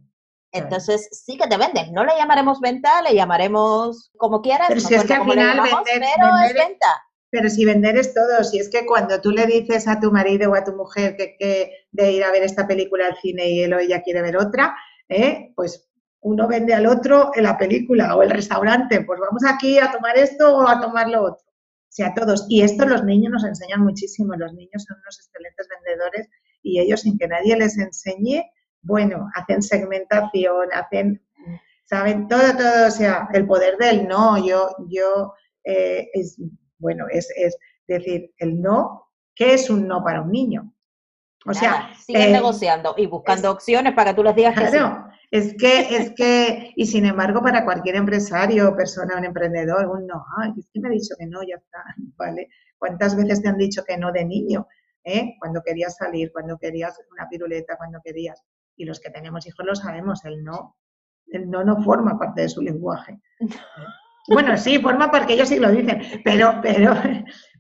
[0.53, 1.93] Entonces sí que te venden.
[1.93, 4.67] No le llamaremos venta, le llamaremos como quieras.
[4.69, 7.05] Pero si es que al final pero es venta.
[7.31, 10.51] Pero si vender es todo, si es que cuando tú le dices a tu marido
[10.51, 13.73] o a tu mujer que, de ir a ver esta película al cine y él
[13.73, 14.75] o ella quiere ver otra,
[15.09, 15.53] ¿eh?
[15.55, 15.89] pues
[16.23, 20.19] uno vende al otro en la película o el restaurante, pues vamos aquí a tomar
[20.19, 21.47] esto o a tomar lo otro.
[21.91, 22.47] O sea, todos.
[22.49, 24.35] Y esto los niños nos enseñan muchísimo.
[24.37, 26.29] Los niños son unos excelentes vendedores
[26.63, 28.45] y ellos sin que nadie les enseñe,
[28.83, 31.23] bueno, hacen segmentación, hacen,
[31.85, 36.09] saben todo, todo, o sea, el poder del no, yo, yo, eh,
[36.81, 37.29] bueno, es,
[37.87, 40.75] decir, el no, ¿qué es un no para un niño?
[41.47, 44.79] O sea, siguen eh, negociando y buscando opciones para que tú les digas que sí.
[45.31, 50.25] Es que, es que, y sin embargo, para cualquier empresario, persona, un emprendedor, un no,
[50.39, 51.85] ay, es que me ha dicho que no, ya está,
[52.17, 52.49] ¿vale?
[52.77, 54.67] ¿Cuántas veces te han dicho que no de niño?
[55.05, 55.37] ¿Eh?
[55.39, 58.43] Cuando querías salir, cuando querías una piruleta, cuando querías.
[58.77, 60.77] Y los que tenemos hijos lo sabemos, el no,
[61.29, 63.21] el no no forma parte de su lenguaje.
[64.29, 66.95] Bueno, sí, forma porque ellos sí lo dicen, pero, pero,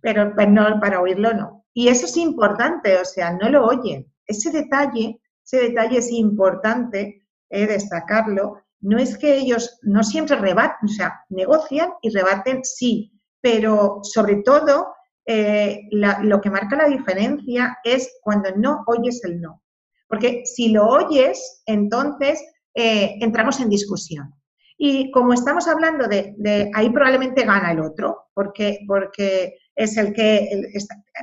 [0.00, 1.64] pero, pues no, para oírlo no.
[1.72, 4.06] Y eso es importante, o sea, no lo oyen.
[4.26, 8.62] Ese detalle, ese detalle es importante eh, destacarlo.
[8.80, 14.36] No es que ellos no siempre rebaten, o sea, negocian y rebaten, sí, pero sobre
[14.36, 14.94] todo
[15.26, 19.62] eh, lo que marca la diferencia es cuando no oyes el no.
[20.08, 22.42] Porque si lo oyes, entonces
[22.74, 24.34] eh, entramos en discusión.
[24.82, 30.48] Y como estamos hablando de, ahí probablemente gana el otro, porque, porque es el que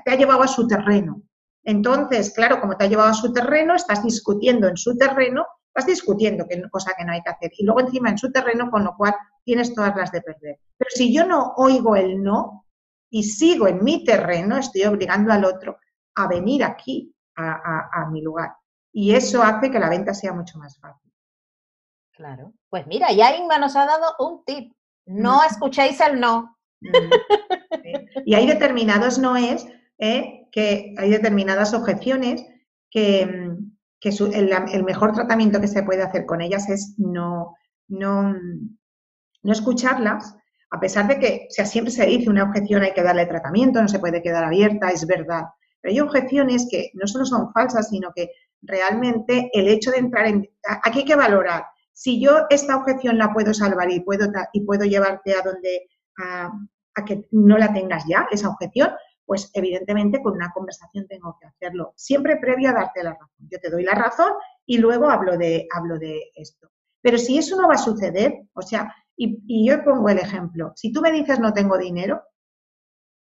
[0.05, 1.23] te ha llevado a su terreno.
[1.63, 5.87] Entonces, claro, como te ha llevado a su terreno, estás discutiendo en su terreno, estás
[5.87, 7.49] discutiendo, que cosa que no hay que hacer.
[7.57, 10.59] Y luego encima en su terreno, con lo cual tienes todas las de perder.
[10.77, 12.67] Pero si yo no oigo el no
[13.09, 15.79] y sigo en mi terreno, estoy obligando al otro
[16.13, 18.51] a venir aquí, a mi lugar.
[18.93, 21.06] Y eso hace que la venta sea mucho más fácil.
[22.17, 22.51] Claro.
[22.69, 24.73] Pues mira, ya Inma nos ha dado un tip.
[25.05, 26.57] No escuchéis el no.
[28.25, 29.67] Y hay determinados noes,
[29.99, 30.47] ¿eh?
[30.51, 32.43] que hay determinadas objeciones
[32.89, 37.55] que, mm, el, mejor tratamiento que se puede hacer con ellas es no,
[37.87, 38.33] no,
[39.43, 40.35] no escucharlas,
[40.71, 43.87] a pesar de que sea, siempre se dice una objeción hay que darle tratamiento, no
[43.87, 45.43] se puede quedar abierta, es verdad.
[45.81, 48.31] Pero hay objeciones que no solo son falsas, sino que
[48.63, 50.49] realmente el hecho de entrar en...
[50.83, 51.63] Aquí hay que valorar
[51.97, 56.51] si yo esta objeción la puedo salvar y puedo, y puedo llevarte a donde, a,
[57.03, 58.91] que no la tengas ya, esa objeción,
[59.25, 63.47] pues evidentemente con una conversación tengo que hacerlo, siempre previo a darte la razón.
[63.49, 64.31] Yo te doy la razón
[64.67, 66.69] y luego hablo de, hablo de esto.
[67.01, 70.91] Pero si eso no va a suceder, o sea, y, yo pongo el ejemplo, si
[70.91, 72.21] tú me dices no tengo dinero,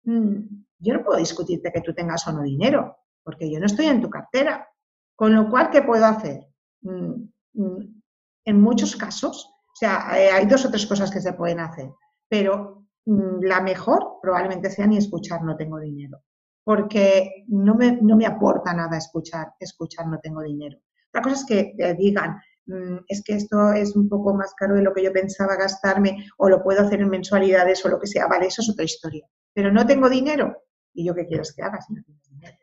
[0.06, 0.38] mm,
[0.80, 4.02] yo no puedo discutirte que tú tengas o no dinero, porque yo no estoy en
[4.02, 4.68] tu cartera.
[5.16, 6.48] Con lo cual, ¿qué puedo hacer?
[6.82, 8.03] Mm, mm,
[8.46, 11.90] en muchos casos, o sea, eh, hay dos o tres cosas que se pueden hacer,
[12.30, 16.22] pero mm, la mejor probablemente sea ni escuchar no tengo dinero,
[16.64, 20.78] porque no me, no me aporta nada escuchar, escuchar no tengo dinero.
[21.10, 24.84] Otra cosa es que digan, mm, es que esto es un poco más caro de
[24.84, 28.28] lo que yo pensaba gastarme o lo puedo hacer en mensualidades o lo que sea,
[28.28, 29.26] vale, eso es otra historia.
[29.54, 30.64] Pero no tengo dinero.
[30.94, 32.58] ¿Y yo qué quieres que haga si no tienes dinero?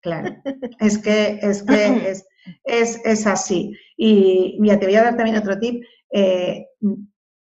[0.00, 0.34] Claro,
[0.80, 2.10] es que, es, que
[2.64, 3.76] es, es, así.
[3.96, 5.84] Y mira, te voy a dar también otro tip.
[6.10, 6.66] eh,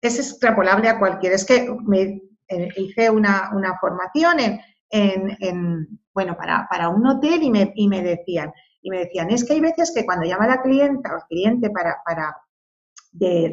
[0.02, 1.34] es extrapolable a cualquier.
[1.34, 4.38] Es que me eh, hice una, formación
[4.90, 8.52] en, bueno, para, un hotel y me, y me decían,
[8.82, 11.70] y me decían, es que hay veces que cuando llama la clienta o el cliente
[11.70, 12.36] para, para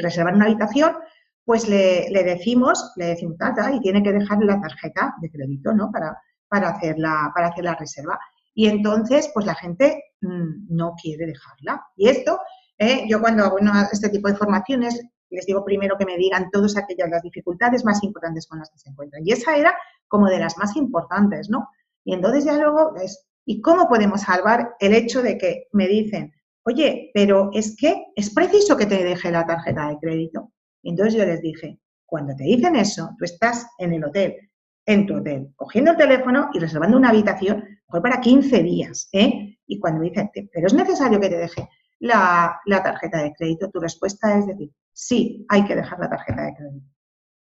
[0.00, 0.96] reservar una habitación,
[1.44, 5.90] pues le, decimos, le decimos, tata, y tiene que dejar la tarjeta de crédito, ¿no?
[5.90, 6.14] Para,
[6.48, 8.18] para, hacer, la, para hacer la reserva.
[8.58, 11.80] Y entonces, pues la gente mm, no quiere dejarla.
[11.94, 12.40] Y esto,
[12.76, 13.56] eh, yo cuando hago
[13.92, 18.02] este tipo de formaciones, les digo primero que me digan todas aquellas las dificultades más
[18.02, 19.22] importantes con las que se encuentran.
[19.24, 19.76] Y esa era
[20.08, 21.68] como de las más importantes, ¿no?
[22.02, 26.32] Y entonces ya luego es, ¿y cómo podemos salvar el hecho de que me dicen,
[26.64, 30.50] oye, pero es que es preciso que te deje la tarjeta de crédito?
[30.82, 34.47] Y entonces yo les dije, cuando te dicen eso, tú estás en el hotel,
[34.88, 39.58] en tu hotel, cogiendo el teléfono y reservando una habitación, mejor para 15 días, ¿eh?
[39.66, 43.68] Y cuando me dicen, pero es necesario que te deje la, la tarjeta de crédito,
[43.70, 46.86] tu respuesta es decir, sí, hay que dejar la tarjeta de crédito.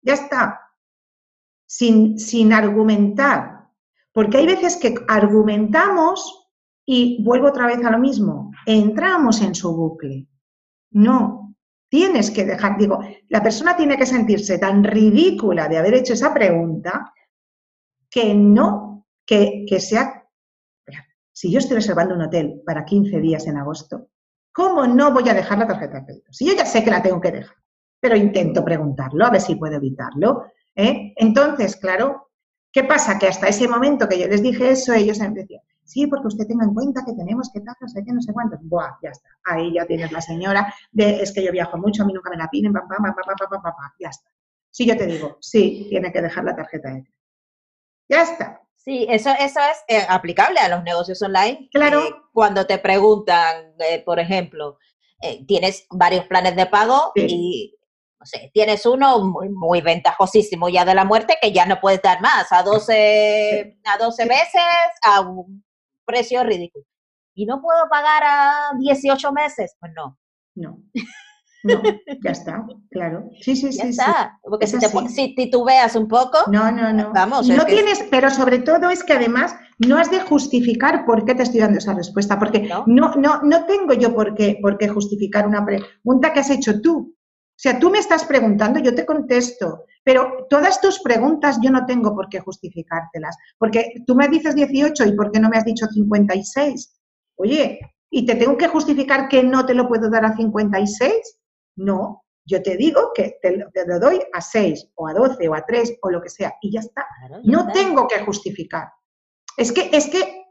[0.02, 0.62] Ya está.
[1.66, 3.68] Sin, sin argumentar.
[4.14, 6.50] Porque hay veces que argumentamos
[6.86, 8.52] y vuelvo otra vez a lo mismo.
[8.66, 10.28] Entramos en su bucle.
[10.92, 11.58] No,
[11.90, 16.34] tienes que dejar, digo, la persona tiene que sentirse tan ridícula de haber hecho esa
[16.34, 17.12] pregunta
[18.14, 20.30] que no, que, que sea,
[21.32, 24.10] si yo estoy reservando un hotel para 15 días en agosto,
[24.54, 26.32] ¿Cómo no voy a dejar la tarjeta de crédito?
[26.32, 27.56] Si yo ya sé que la tengo que dejar,
[28.00, 30.46] pero intento preguntarlo, a ver si puedo evitarlo.
[30.76, 31.12] ¿eh?
[31.16, 32.30] Entonces, claro,
[32.72, 33.18] ¿qué pasa?
[33.18, 36.46] Que hasta ese momento que yo les dije eso, ellos me decían, sí, porque usted
[36.46, 38.60] tenga en cuenta que tenemos que tal, no sé qué, no sé cuántos.
[38.62, 39.28] Buah, ya está.
[39.46, 42.38] Ahí ya tienes la señora de, es que yo viajo mucho, a mí nunca me
[42.38, 44.30] la piden, papá, papá, papá, papá, ya está.
[44.70, 47.23] Si yo te digo, sí, tiene que dejar la tarjeta de crédito.
[48.10, 48.64] Ya está.
[48.84, 51.70] Sí, eso, eso es eh, aplicable a los negocios online.
[51.72, 52.02] Claro.
[52.02, 54.78] Eh, cuando te preguntan, eh, por ejemplo,
[55.48, 57.74] tienes varios planes de pago y,
[58.20, 62.02] no sé, tienes uno muy, muy, ventajosísimo ya de la muerte que ya no puedes
[62.02, 64.62] dar más, a 12, a 12 meses,
[65.06, 65.64] a un
[66.04, 66.84] precio ridículo.
[67.36, 69.78] ¿Y no puedo pagar a 18 meses?
[69.80, 70.20] Pues no.
[70.56, 70.80] No.
[71.64, 71.82] No,
[72.24, 73.30] ya está, claro.
[73.42, 73.90] Sí, sí, ya sí.
[73.90, 74.38] Está.
[74.44, 77.12] Porque si, te, si titubeas un poco, no, no, no.
[77.14, 81.36] Vamos, no tienes, pero sobre todo es que además no has de justificar por qué
[81.36, 84.90] te estoy dando esa respuesta, porque no, no, no, tengo yo por qué, por qué
[84.90, 87.16] justificar una pregunta que has hecho tú.
[87.18, 91.86] O sea, tú me estás preguntando, yo te contesto, pero todas tus preguntas yo no
[91.86, 95.66] tengo por qué justificártelas, porque tú me dices 18 y ¿por qué no me has
[95.66, 97.00] dicho 56?
[97.36, 101.14] Oye, ¿y te tengo que justificar que no te lo puedo dar a 56?
[101.76, 105.66] No, yo te digo que te lo, doy a 6 o a 12 o a
[105.66, 107.06] 3 o lo que sea y ya está.
[107.44, 108.90] no tengo que justificar.
[109.58, 110.44] Es que, es que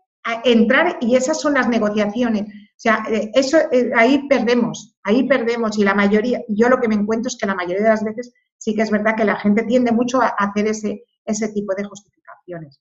[0.45, 2.43] entrar y esas son las negociaciones.
[2.43, 6.89] O sea, eh, eso eh, ahí perdemos, ahí perdemos y la mayoría, yo lo que
[6.89, 9.37] me encuentro es que la mayoría de las veces sí que es verdad que la
[9.37, 12.81] gente tiende mucho a hacer ese, ese tipo de justificaciones.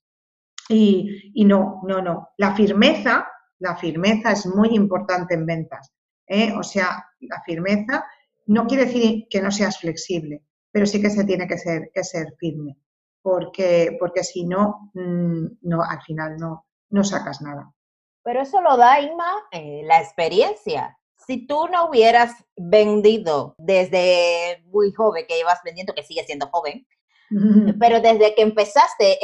[0.69, 2.29] Y, y no, no, no.
[2.37, 3.27] La firmeza,
[3.59, 5.91] la firmeza es muy importante en ventas.
[6.27, 6.53] ¿eh?
[6.57, 8.05] O sea, la firmeza
[8.45, 12.03] no quiere decir que no seas flexible, pero sí que se tiene que ser, que
[12.03, 12.77] ser firme,
[13.21, 17.73] porque, porque si no, mm, no, al final no, no sacas nada.
[18.23, 20.97] Pero eso lo da, Inma, eh, la experiencia.
[21.27, 26.85] Si tú no hubieras vendido desde muy joven, que ibas vendiendo, que sigue siendo joven,
[27.79, 29.19] pero desde que empezaste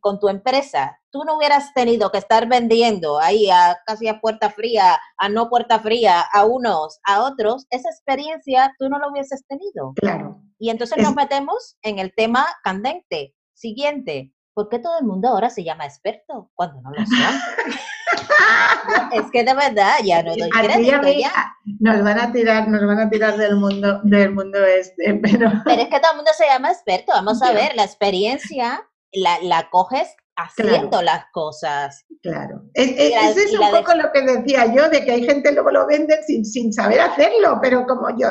[0.00, 4.50] con tu empresa, tú no hubieras tenido que estar vendiendo ahí a casi a puerta
[4.50, 9.44] fría, a no puerta fría, a unos, a otros, esa experiencia tú no la hubieses
[9.46, 9.92] tenido.
[9.96, 10.40] Claro.
[10.58, 13.34] Y entonces nos metemos en el tema candente.
[13.54, 17.40] Siguiente, ¿por qué todo el mundo ahora se llama experto cuando no lo son?
[19.12, 21.56] es que de verdad ya no doy crédito ya.
[21.78, 25.50] Nos van a tirar, nos van a tirar del mundo, del mundo este, pero.
[25.64, 27.12] Pero es que todo el mundo se llama experto.
[27.12, 32.04] Vamos a ver, la experiencia la, la coges haciendo las cosas.
[32.22, 32.60] Claro.
[32.74, 36.22] Es, es un poco lo que decía yo, de que hay gente luego lo venden
[36.26, 38.28] sin, sin saber hacerlo, pero como yo.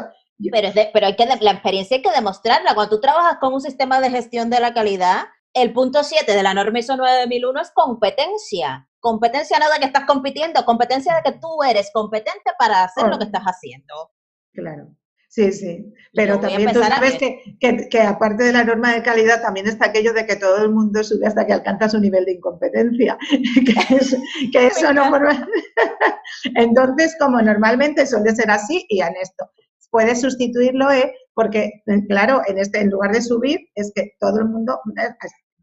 [0.52, 2.76] Pero, pero hay que, la experiencia hay que demostrarla.
[2.76, 6.44] Cuando tú trabajas con un sistema de gestión de la calidad, el punto 7 de
[6.44, 8.88] la norma ISO 9001 es competencia.
[9.00, 13.18] Competencia no de que estás compitiendo, competencia de que tú eres competente para hacer lo
[13.18, 14.12] que estás haciendo.
[14.54, 14.96] Claro.
[15.30, 15.94] Sí, sí.
[16.14, 20.12] Pero también tú sabes que, que, aparte de la norma de calidad, también está aquello
[20.12, 23.16] de que todo el mundo sube hasta que alcanza su nivel de incompetencia.
[24.52, 25.12] que, eso no.
[26.56, 29.52] Entonces, como normalmente suele ser así, y en esto
[29.92, 31.14] puedes sustituirlo, ¿eh?
[31.40, 35.16] Porque, claro, en, este, en lugar de subir, es que todo el mundo eh,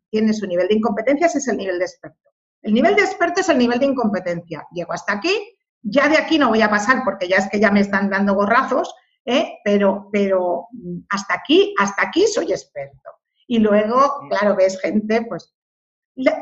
[0.09, 2.31] tiene su nivel de incompetencia, ese es el nivel de experto.
[2.63, 4.67] El nivel de experto es el nivel de incompetencia.
[4.73, 5.37] Llego hasta aquí,
[5.83, 8.33] ya de aquí no voy a pasar porque ya es que ya me están dando
[8.33, 8.95] gorrazos,
[9.27, 9.59] ¿eh?
[9.65, 13.11] pero, pero mm, hasta aquí, hasta aquí soy experto.
[13.47, 15.55] Y luego, claro, ves gente, pues...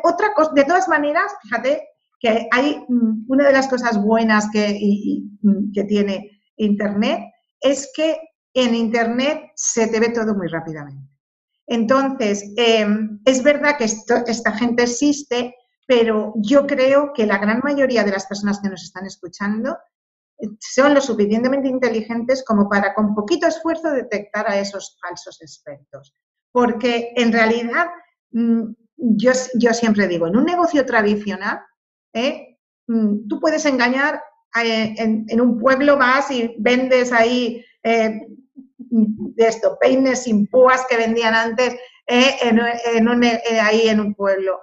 [0.04, 1.88] otra cosa, de todas maneras, fíjate
[2.20, 4.78] que hay mm, una de las cosas buenas que,
[5.42, 8.16] mm, que tiene Internet es que
[8.54, 11.10] en Internet se te ve todo muy rápidamente.
[11.66, 15.54] Entonces, em, es verdad que esta gente existe,
[15.86, 19.76] pero yo creo que la gran mayoría de las personas que nos están escuchando
[20.38, 26.14] eh, son lo suficientemente inteligentes como para con poquito esfuerzo detectar a esos falsos expertos.
[26.52, 27.86] Porque en realidad,
[28.32, 28.62] mm,
[28.96, 31.60] yo, yo siempre digo, en un negocio tradicional,
[32.12, 32.58] ¿eh?
[32.86, 34.22] Mm, tú puedes engañar
[34.62, 37.64] eh, en, un pueblo, vas y vendes ahí
[38.94, 41.76] de esto, peines sin púas que vendían antes
[42.06, 44.58] en, ahí en un pueblo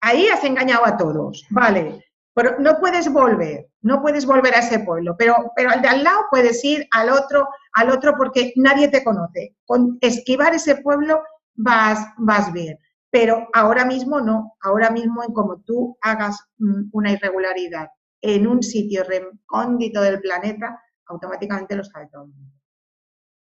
[0.00, 2.04] ahí has engañado a todos, vale,
[2.34, 6.04] pero no puedes volver, no puedes volver a ese pueblo, pero, pero al de al
[6.04, 9.56] lado puedes ir al otro, al otro porque nadie te conoce.
[9.66, 11.22] Con esquivar ese pueblo
[11.54, 12.78] vas, vas bien,
[13.10, 17.88] pero ahora mismo no, ahora mismo en como tú hagas mm, una irregularidad
[18.22, 22.59] en un sitio recóndito del planeta, automáticamente lo sabe todo el mundo.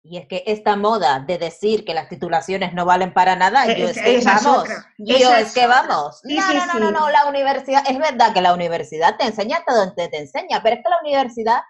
[0.06, 3.88] Y es que esta moda de decir que las titulaciones no valen para nada, yo
[3.88, 6.20] es, que vamos, yo es, que vamos.
[6.24, 9.74] no, no, no, no, no, la universidad, es verdad que la universidad te enseña hasta
[9.74, 11.62] donde te enseña, pero es que la universidad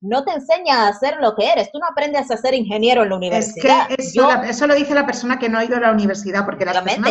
[0.00, 1.70] no te enseña a hacer lo que eres.
[1.72, 3.86] Tú no aprendes a ser ingeniero en la universidad.
[3.90, 6.44] Es que eso, lo dice la persona que no ha ido a la universidad.
[6.44, 6.64] Porque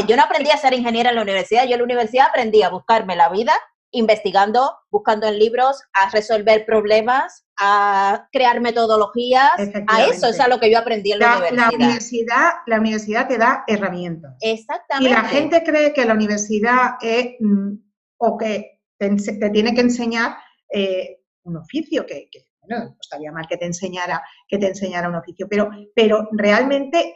[0.07, 1.65] yo no aprendí a ser ingeniero en la universidad.
[1.65, 3.53] Yo en la universidad aprendí a buscarme la vida
[3.91, 9.51] investigando, buscando en libros, a resolver problemas, a crear metodologías.
[9.87, 11.71] A eso es a lo que yo aprendí en la, universidad.
[11.71, 14.35] La universidad, la universidad te da herramientas.
[14.41, 15.09] Exactamente.
[15.09, 17.73] Y la gente cree que la universidad es, mm,
[18.17, 20.37] o que te, tiene que enseñar
[20.71, 22.29] eh, un oficio, que,
[22.61, 27.13] bueno, estaría mal que te enseñara, que te enseñara un oficio, pero, pero realmente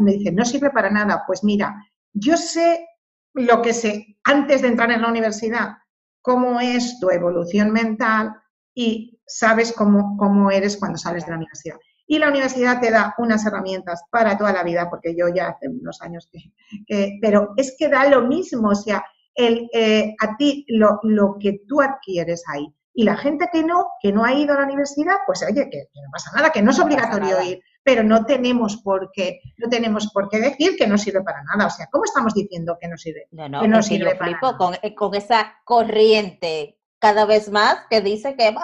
[0.00, 1.22] me dicen, no sirve para nada.
[1.26, 1.74] Pues mira,
[2.12, 2.86] yo sé
[3.34, 5.68] lo que sé antes de entrar en la universidad,
[6.28, 8.34] cómo es tu evolución mental
[8.74, 11.76] y sabes cómo, cómo eres cuando sales de la universidad.
[12.06, 15.68] Y la universidad te da unas herramientas para toda la vida, porque yo ya hace
[15.68, 17.18] unos años que...
[17.22, 19.02] pero es que da lo mismo, o sea,
[19.34, 22.66] el, eh, a ti lo, lo, que tú adquieres ahí.
[22.92, 25.88] Y la gente que no, que no ha ido a la universidad, pues oye, que,
[25.94, 30.08] no pasa nada, que no es obligatorio ir, pero no tenemos por qué, no tenemos
[30.08, 31.68] por qué decir que no sirve para nada.
[31.68, 33.28] O sea, ¿cómo estamos diciendo que no sirve?
[33.30, 34.58] No, no, que no sirve para nada?
[34.58, 38.54] Con, eh, con esa corriente cada vez más que dice que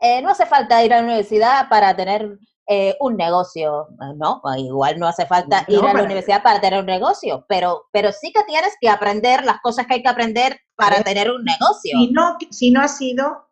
[0.00, 2.36] eh, no hace falta ir a la universidad para tener
[2.66, 3.86] eh, un negocio,
[4.16, 8.10] no, igual no hace falta ir a la universidad para tener un negocio, pero, pero
[8.10, 11.96] sí que tienes que aprender las cosas que hay que aprender para tener un negocio.
[11.96, 13.47] Si no, si no ha sido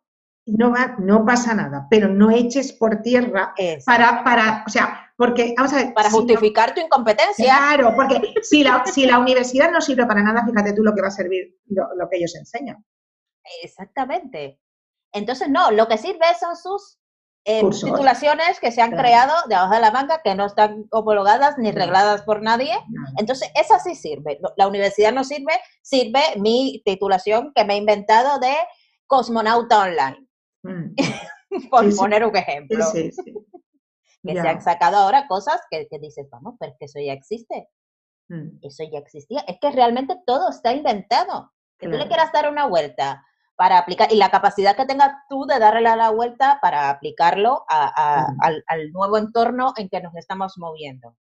[0.46, 5.54] no, va, no pasa nada, pero no eches por tierra para, para, o sea, porque,
[5.56, 5.94] vamos a ver.
[5.94, 7.44] Para justificar tu incompetencia.
[7.46, 11.02] Claro, porque si la, si la universidad no sirve para nada, fíjate tú lo que
[11.02, 12.84] va a servir lo, que ellos enseñan.
[13.62, 14.60] Exactamente.
[15.12, 16.98] Entonces, no, lo que sirve son sus
[17.44, 21.56] eh, titulaciones que se han creado de abajo de la manga, que no están homologadas
[21.58, 22.72] ni regladas por nadie.
[23.18, 24.38] Entonces, esa sí sirve.
[24.56, 28.54] La universidad no sirve, sirve mi titulación que me he inventado de
[29.06, 30.25] cosmonauta online.
[30.66, 30.94] Mm.
[31.70, 32.84] Por poner un ejemplo.
[34.26, 37.68] que se han sacado ahora cosas que, dices, vamos, pero es que eso ya existe.
[38.28, 38.58] Mm.
[38.62, 39.40] Eso ya existía.
[39.46, 41.52] Es que realmente todo está inventado.
[41.78, 43.22] Que tú le quieras dar una vuelta
[43.54, 48.62] para aplicar, y la capacidad que tengas tú de darle la vuelta para aplicarlo mm.
[48.66, 51.16] al, nuevo entorno en que nos estamos moviendo.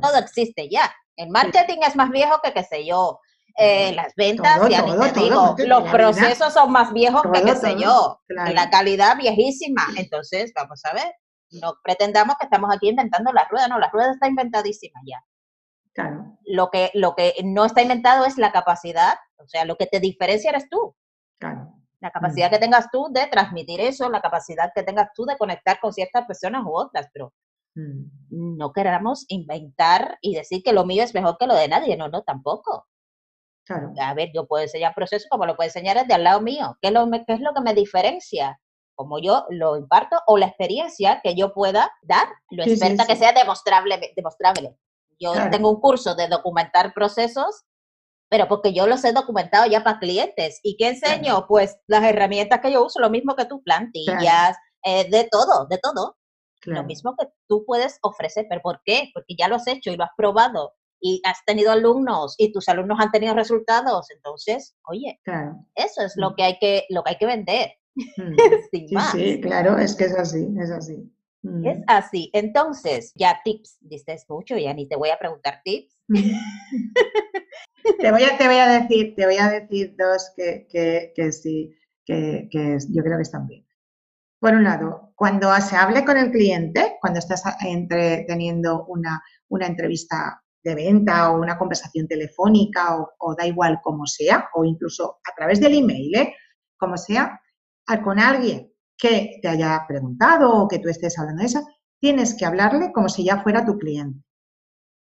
[0.00, 0.92] Todo existe ya.
[1.16, 3.20] El marketing es más viejo que, qué sé yo,
[3.60, 8.20] eh, las ventas, ya te digo, los procesos son más viejos que qué sé yo,
[8.28, 9.82] la calidad viejísima.
[9.96, 11.12] Entonces, vamos a ver,
[11.50, 15.24] no pretendamos que estamos aquí inventando la rueda, no, la rueda está inventadísima ya.
[15.92, 16.38] Claro.
[16.44, 19.98] Lo que, lo que no está inventado es la capacidad, o sea, lo que te
[19.98, 20.94] diferencia eres tú.
[21.40, 21.74] Claro.
[21.98, 22.52] La capacidad mm.
[22.52, 26.26] que tengas tú de transmitir eso, la capacidad que tengas tú de conectar con ciertas
[26.26, 27.32] personas u otras, pero
[27.74, 28.56] mm.
[28.56, 32.08] no queramos inventar y decir que lo mío es mejor que lo de nadie, no,
[32.08, 32.86] no, tampoco.
[34.00, 36.76] A ver, yo puedo enseñar proceso como lo puedo enseñar desde al lado mío.
[36.80, 38.60] ¿Qué es, lo, ¿Qué es lo que me diferencia?
[38.94, 43.32] Como yo lo imparto o la experiencia que yo pueda dar, lo experta que sea
[43.32, 44.12] demostrable.
[44.16, 44.76] demostrable.
[45.20, 47.64] Yo tengo un curso de documentar procesos,
[48.28, 50.60] pero porque yo los he documentado ya para clientes.
[50.62, 51.46] ¿Y qué enseño?
[51.46, 55.78] Pues las herramientas que yo uso, lo mismo que tú, plantillas, eh, de todo, de
[55.78, 56.16] todo.
[56.62, 58.46] Lo mismo que tú puedes ofrecer.
[58.48, 59.10] ¿Pero por qué?
[59.14, 62.68] Porque ya lo has hecho y lo has probado y has tenido alumnos y tus
[62.68, 65.20] alumnos han tenido resultados, entonces, oye,
[65.74, 66.34] eso es lo mm.
[66.36, 67.70] que hay que, lo que hay que vender.
[67.94, 68.36] Mm.
[68.72, 71.10] sí, sí, claro, es que es así, es así.
[71.64, 72.30] Es así.
[72.32, 75.96] Entonces, ya tips, dices mucho, ya ni te voy a preguntar tips.
[76.08, 81.32] te, voy a, te voy a decir, te voy a decir dos que, que, que
[81.32, 81.74] sí,
[82.04, 83.64] que, que yo creo que están bien.
[84.40, 89.66] Por un lado, cuando se hable con el cliente, cuando estás entre, teniendo una, una
[89.66, 95.34] entrevista de venta o una conversación telefónica o, da igual como sea, o incluso a
[95.36, 96.34] través del email, ¿eh?
[96.76, 97.40] como sea,
[98.04, 101.66] con alguien que te haya preguntado o que tú estés hablando de eso,
[102.00, 104.22] tienes que hablarle como si ya fuera tu cliente.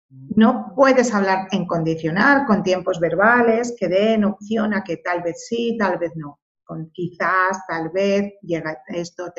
[0.09, 5.45] No puedes hablar en condicional, con tiempos verbales que den opción a que tal vez
[5.47, 6.41] sí, tal vez no
[6.93, 9.31] quizás, tal vez, llega esto,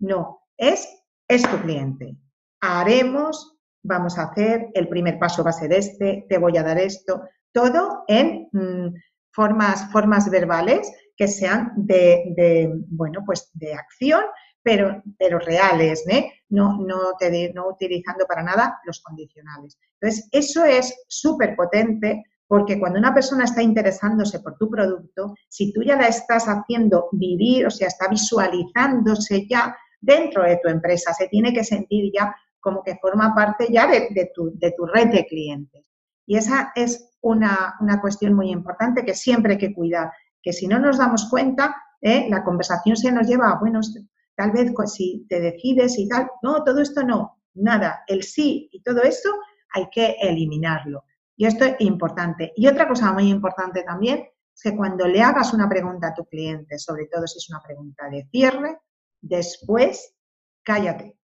[0.00, 0.88] no, es,
[1.28, 2.16] es tu cliente.
[2.60, 6.78] Haremos, vamos a hacer, el primer paso va a ser este, te voy a dar
[6.78, 7.22] esto,
[7.52, 8.94] todo en mm,
[9.32, 14.22] formas, formas verbales que sean de, bueno, pues de acción,
[14.62, 16.32] pero, pero reales, ¿eh?
[16.50, 19.78] no, no, te, no utilizando para nada los condicionales.
[20.00, 25.72] Entonces, eso es súper potente porque cuando una persona está interesándose por tu producto, si
[25.72, 31.14] tú ya la estás haciendo vivir, o sea, está visualizándose ya dentro de tu empresa,
[31.14, 35.84] se tiene que sentir ya como que forma parte ya de, tu, red de clientes.
[36.26, 40.78] Y esa es una, cuestión muy importante que siempre hay que cuidar, que si no
[40.78, 42.26] nos damos cuenta, ¿eh?
[42.28, 43.80] la conversación se nos lleva a, bueno,
[44.36, 48.82] tal vez si te decides y tal, no, todo esto no, nada, el sí y
[48.82, 49.30] todo esto
[49.72, 51.04] hay que eliminarlo.
[51.36, 52.52] Y esto es importante.
[52.54, 56.26] Y otra cosa muy importante también es que cuando le hagas una pregunta a tu
[56.26, 58.78] cliente, sobre todo si es una pregunta de cierre,
[59.20, 60.14] después
[60.62, 61.19] cállate.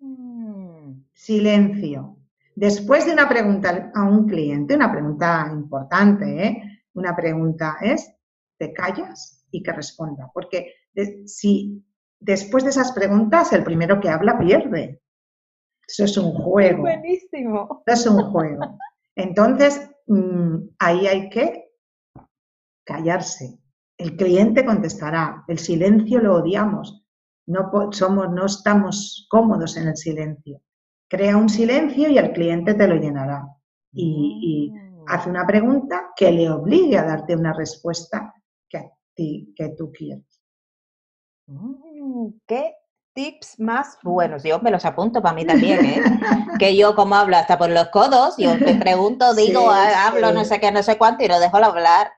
[0.00, 1.04] Mm.
[1.12, 2.16] Silencio.
[2.54, 6.62] Después de una pregunta a un cliente, una pregunta importante, ¿eh?
[6.94, 8.12] una pregunta es,
[8.58, 10.30] te callas y que responda.
[10.34, 10.74] Porque
[11.26, 11.84] si
[12.20, 15.00] después de esas preguntas el primero que habla pierde.
[15.86, 16.82] Eso es un juego.
[16.82, 17.82] Buenísimo.
[17.86, 18.78] Eso es un juego.
[19.14, 21.70] Entonces, mm, ahí hay que
[22.84, 23.58] callarse.
[23.96, 25.44] El cliente contestará.
[25.48, 27.04] El silencio lo odiamos.
[27.48, 30.60] No, somos, no estamos cómodos en el silencio.
[31.08, 33.46] Crea un silencio y el cliente te lo llenará.
[33.92, 35.04] Y, mm.
[35.06, 38.34] hace una pregunta que le obligue a darte una respuesta
[38.68, 40.40] que, que tú quieres.
[41.46, 42.74] Mm, ¿Qué
[43.18, 44.44] tips más buenos.
[44.44, 46.02] Yo me los apunto para mí también, ¿eh?
[46.60, 50.60] que yo como hablo hasta por los codos, yo te pregunto, digo, hablo no sé
[50.60, 52.12] qué, no sé cuánto y lo dejo hablar.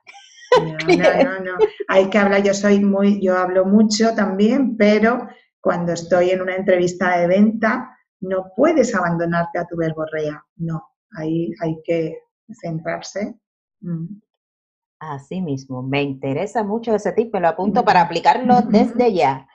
[0.59, 5.27] No, no, no, Hay que hablar, yo soy muy, yo hablo mucho también, pero
[5.61, 10.43] cuando estoy en una entrevista de venta, no puedes abandonarte a tu verborrea.
[10.57, 10.81] No,
[11.17, 12.17] ahí hay que
[12.61, 13.35] centrarse.
[13.81, 14.21] Mm.
[14.99, 19.47] Así mismo, me interesa mucho ese tip, me lo apunto para aplicarlo desde ya.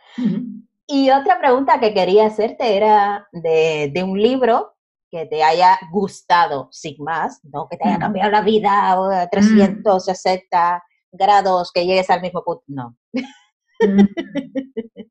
[0.89, 4.76] Y otra pregunta que quería hacerte era de, un libro
[5.17, 10.85] que te haya gustado, sin más, no que te haya cambiado la vida a 360
[11.13, 12.97] grados, que llegues al mismo punto, no.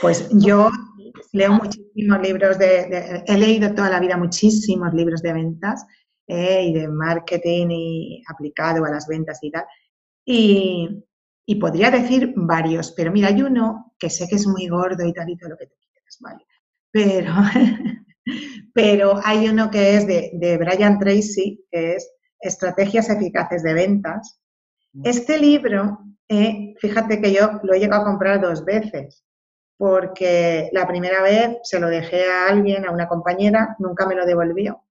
[0.00, 0.68] Pues yo
[1.32, 5.86] leo muchísimos libros de, he leído toda la vida muchísimos libros de ventas
[6.26, 9.64] eh, y de marketing y aplicado a las ventas y tal.
[10.24, 11.04] Y,
[11.46, 15.12] y podría decir varios, pero mira, hay uno que sé que es muy gordo y
[15.12, 16.44] tal y todo lo que te quieras, ¿vale?
[16.90, 17.32] Pero,
[18.74, 22.10] pero hay uno que es de, de Brian Tracy, que es
[22.40, 24.40] Estrategias Eficaces de Ventas.
[25.04, 25.98] Este libro,
[26.28, 29.24] eh, fíjate que yo lo he llegado a comprar dos veces,
[29.76, 34.24] porque la primera vez se lo dejé a alguien, a una compañera, nunca me lo
[34.24, 34.82] devolvió,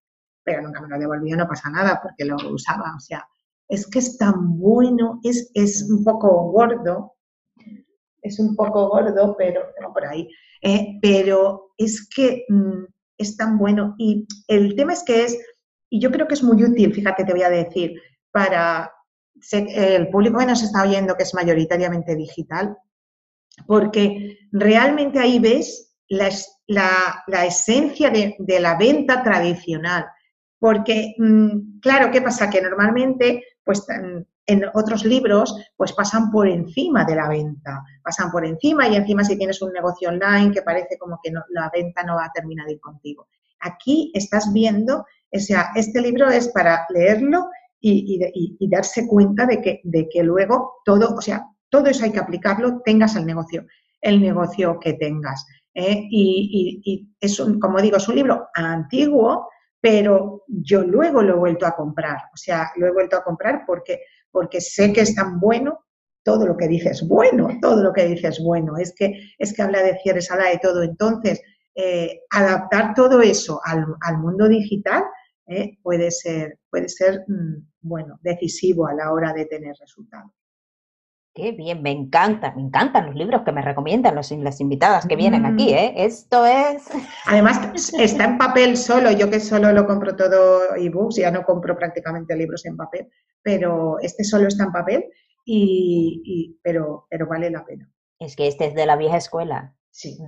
[0.43, 3.27] pero nunca me lo devolvió, no pasa nada, porque lo usaba, o sea,
[3.67, 7.15] es que es tan bueno, es, es un poco gordo,
[8.21, 10.29] es un poco gordo, pero no por ahí,
[10.61, 12.83] eh, pero es que mm,
[13.17, 13.95] es tan bueno.
[13.97, 15.37] Y el tema es que es,
[15.89, 17.93] y yo creo que es muy útil, fíjate, te voy a decir,
[18.31, 18.91] para
[19.51, 22.77] el público que nos está oyendo, que es mayoritariamente digital,
[23.67, 26.29] porque realmente ahí ves la,
[26.67, 30.05] la, esencia de, de, la venta tradicional.
[30.59, 32.49] Porque, mm, claro, ¿qué pasa?
[32.49, 33.85] Que normalmente pues
[34.47, 39.23] en otros libros pues pasan por encima de la venta, pasan por encima y encima
[39.23, 42.67] si tienes un negocio online que parece como que la venta no va a terminar
[42.67, 43.27] de ir contigo.
[43.61, 49.81] Aquí estás viendo, o sea, este libro es para leerlo y, darse cuenta de que,
[49.83, 53.65] de que luego todo, o sea, todo eso hay que aplicarlo, tengas el negocio,
[54.01, 55.45] el negocio que tengas.
[55.73, 56.07] ¿eh?
[56.09, 59.47] Y, y, es, un, como digo, es un libro antiguo,
[59.79, 62.17] pero yo luego lo he vuelto a comprar.
[62.33, 64.01] O sea, lo he vuelto a comprar porque,
[64.35, 65.85] porque sé que es tan bueno
[66.21, 69.81] todo lo que dices bueno, todo lo que dices bueno, es que, es que habla
[69.81, 70.83] de cierres, habla de todo.
[70.83, 71.41] Entonces,
[71.73, 75.03] eh, adaptar todo eso al, mundo digital
[75.47, 80.31] eh, puede ser, puede ser mm, bueno, decisivo a la hora de tener resultados.
[81.35, 85.17] Qué bien, me encanta, me encantan los libros que me recomiendan los, las invitadas que
[85.17, 85.77] vienen aquí, mm.
[85.77, 85.93] ¿eh?
[85.97, 86.83] Esto es...
[87.25, 87.59] Además,
[87.99, 92.37] está en papel solo, yo que solo lo compro todo ebooks, ya no compro prácticamente
[92.37, 93.09] libros en papel,
[93.43, 95.05] pero este solo está en papel,
[95.43, 97.91] y, pero, pero vale la pena.
[98.17, 99.75] Es que este es de la vieja escuela.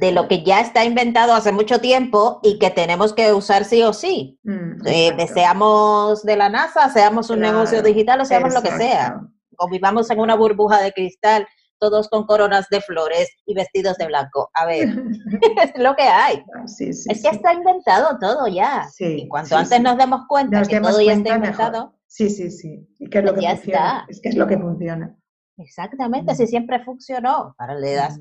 [0.01, 3.81] De lo que ya está inventado hace mucho tiempo y que tenemos que usar sí
[3.81, 4.39] o sí.
[4.43, 9.21] Mm, eh, seamos de la NASA, seamos un negocio digital o seamos lo que sea
[9.57, 11.47] o vivamos en una burbuja de cristal,
[11.79, 14.49] todos con coronas de flores y vestidos de blanco.
[14.53, 14.89] A ver,
[15.63, 16.43] es lo que hay.
[16.55, 18.87] Ah, es que está inventado todo ya.
[18.99, 21.93] y cuanto antes nos demos cuenta que todo ya está inventado.
[22.07, 22.87] Sí, sí, sí.
[22.99, 24.05] Y que es lo que funciona.
[24.07, 25.15] Es que es lo que funciona.
[25.57, 27.53] Exactamente, si siempre funcionó.
[27.57, 28.17] Para le das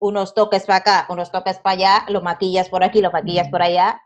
[0.00, 3.62] unos toques para acá, unos toques para allá, lo maquillas por aquí, lo maquillas por
[3.62, 4.00] allá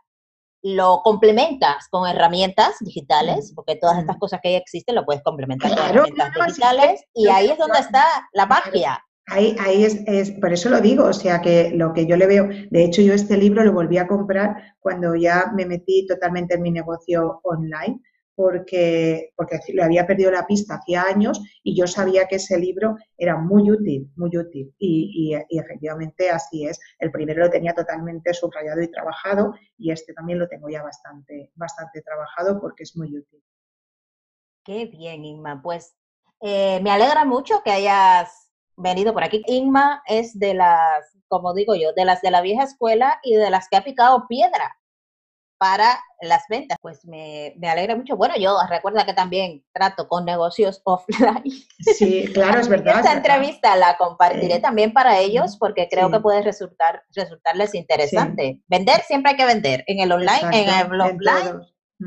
[0.61, 5.69] lo complementas con herramientas digitales, porque todas estas cosas que ya existen lo puedes complementar
[5.75, 8.03] con herramientas digitales y ahí es donde está
[8.33, 9.03] la magia.
[9.27, 12.25] Ahí, ahí es, es, por eso lo digo, o sea que lo que yo le
[12.25, 16.55] veo, de hecho yo este libro lo volví a comprar cuando ya me metí totalmente
[16.55, 18.01] en mi negocio online,
[18.39, 22.95] porque, porque le había perdido la pista hacía años y yo sabía que ese libro
[23.17, 24.73] era muy útil, muy útil.
[24.79, 26.79] Y, efectivamente así es.
[26.99, 31.51] El primero lo tenía totalmente subrayado y trabajado y este también lo tengo ya bastante,
[31.55, 33.43] bastante trabajado porque es muy útil.
[34.63, 35.61] Qué bien, Inma.
[35.61, 35.97] Pues
[36.39, 39.43] eh, me alegra mucho que hayas venido por aquí.
[39.47, 43.49] Inma es de las, como digo yo, de las de la vieja escuela y de
[43.49, 44.78] las que ha picado piedra
[45.59, 46.77] para las ventas.
[46.81, 48.15] Pues me, alegra mucho.
[48.15, 51.43] Bueno, yo recuerda que también trato con negocios offline.
[51.79, 52.97] Sí, claro, es verdad.
[52.97, 58.61] Esta entrevista la compartiré también para ellos porque creo que puede resultar, resultarles interesante.
[58.67, 61.61] Vender siempre hay que vender, en el online, en el offline.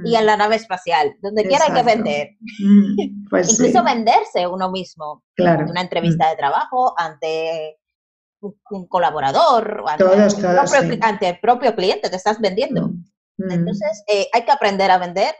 [0.04, 2.30] y en la nave espacial, donde quiera hay que vender.
[2.58, 5.22] Mm, pues Incluso venderse uno mismo.
[5.36, 5.66] Claro.
[5.68, 6.30] Una entrevista mm.
[6.30, 7.78] de trabajo ante
[8.70, 9.84] un, colaborador,
[11.00, 12.90] ante, el propio, cliente, te estás vendiendo.
[13.38, 13.50] Mm.
[13.50, 15.34] Entonces, eh, hay que aprender a vender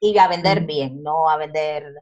[0.00, 1.94] y a vender bien, no a vender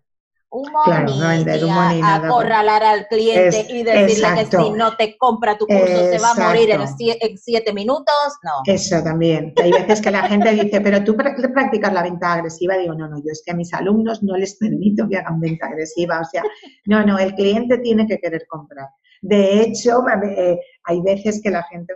[0.50, 5.86] humo, ni, a, acorralar al cliente y decirle que si no te compra tu curso
[5.86, 8.04] se va a morir en, siete minutos,
[8.42, 8.50] no.
[8.66, 9.54] Eso también.
[9.62, 12.76] Hay veces que la gente dice, pero tú practicas la venta agresiva.
[12.76, 15.66] Digo, no, no, yo es que a mis alumnos no les permito que hagan venta
[15.66, 16.20] agresiva.
[16.20, 16.42] O sea,
[16.86, 18.88] no, no, el cliente tiene que querer comprar.
[19.22, 21.94] De hecho, eh, hay veces que la gente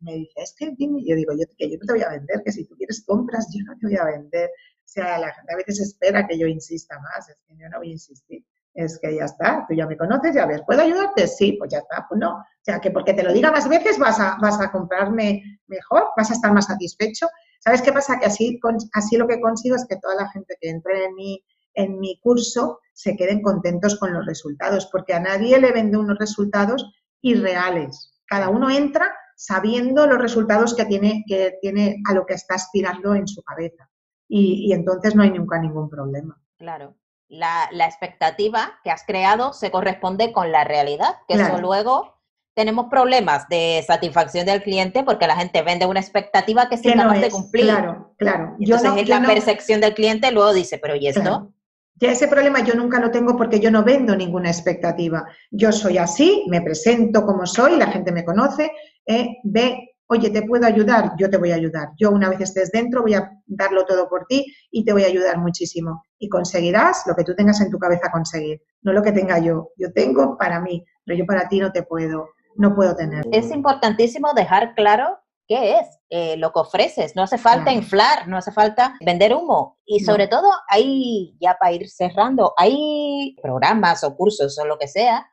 [0.00, 2.52] me dice, es que yo digo, yo, que yo no te voy a vender, que
[2.52, 4.50] si tú quieres compras, yo no te voy a vender.
[4.50, 7.78] O sea, la gente a veces espera que yo insista más, es que yo no
[7.78, 8.44] voy a insistir.
[8.74, 11.26] Es que ya está, tú ya me conoces, ya ves, ¿puedo ayudarte?
[11.26, 12.36] Sí, pues ya está, pues no.
[12.36, 16.08] O sea, que porque te lo diga más veces vas a, vas a comprarme mejor,
[16.14, 17.26] vas a estar más satisfecho.
[17.58, 18.18] ¿Sabes qué pasa?
[18.20, 18.60] Que así,
[18.92, 21.42] así lo que consigo es que toda la gente que entre en mi,
[21.76, 26.18] en mi curso se queden contentos con los resultados, porque a nadie le vende unos
[26.18, 28.14] resultados irreales.
[28.26, 33.14] Cada uno entra sabiendo los resultados que tiene, que tiene a lo que está aspirando
[33.14, 33.88] en su cabeza.
[34.28, 36.40] Y, entonces no hay nunca ningún problema.
[36.58, 36.96] Claro.
[37.28, 42.16] La, expectativa que has creado se corresponde con la realidad, que eso luego
[42.54, 47.20] tenemos problemas de satisfacción del cliente porque la gente vende una expectativa que es incapaz
[47.20, 47.66] de cumplir.
[47.66, 48.56] Claro, claro.
[48.58, 51.52] Entonces es la percepción del cliente, luego dice, pero ¿y esto?
[51.98, 55.24] Ya ese problema yo nunca lo tengo porque yo no vendo ninguna expectativa.
[55.50, 58.70] Yo soy así, me presento como soy, la gente me conoce,
[59.06, 61.88] eh, ve, oye, te puedo ayudar, yo te voy a ayudar.
[61.96, 65.06] Yo una vez estés dentro voy a darlo todo por ti y te voy a
[65.06, 66.04] ayudar muchísimo.
[66.18, 69.70] Y conseguirás lo que tú tengas en tu cabeza conseguir, no lo que tenga yo.
[69.76, 73.24] Yo tengo para mí, pero yo para ti no te puedo, no puedo tener.
[73.32, 77.14] Es importantísimo dejar claro qué es eh, lo que ofreces.
[77.16, 79.78] No hace falta inflar, no hace falta vender humo.
[79.84, 84.88] Y sobre todo, hay, ya para ir cerrando, hay programas o cursos o lo que
[84.88, 85.26] sea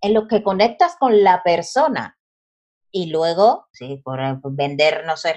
[0.00, 2.18] en los que conectas con la persona.
[2.90, 4.20] Y luego, sí, por,
[4.52, 5.34] vender, no sé,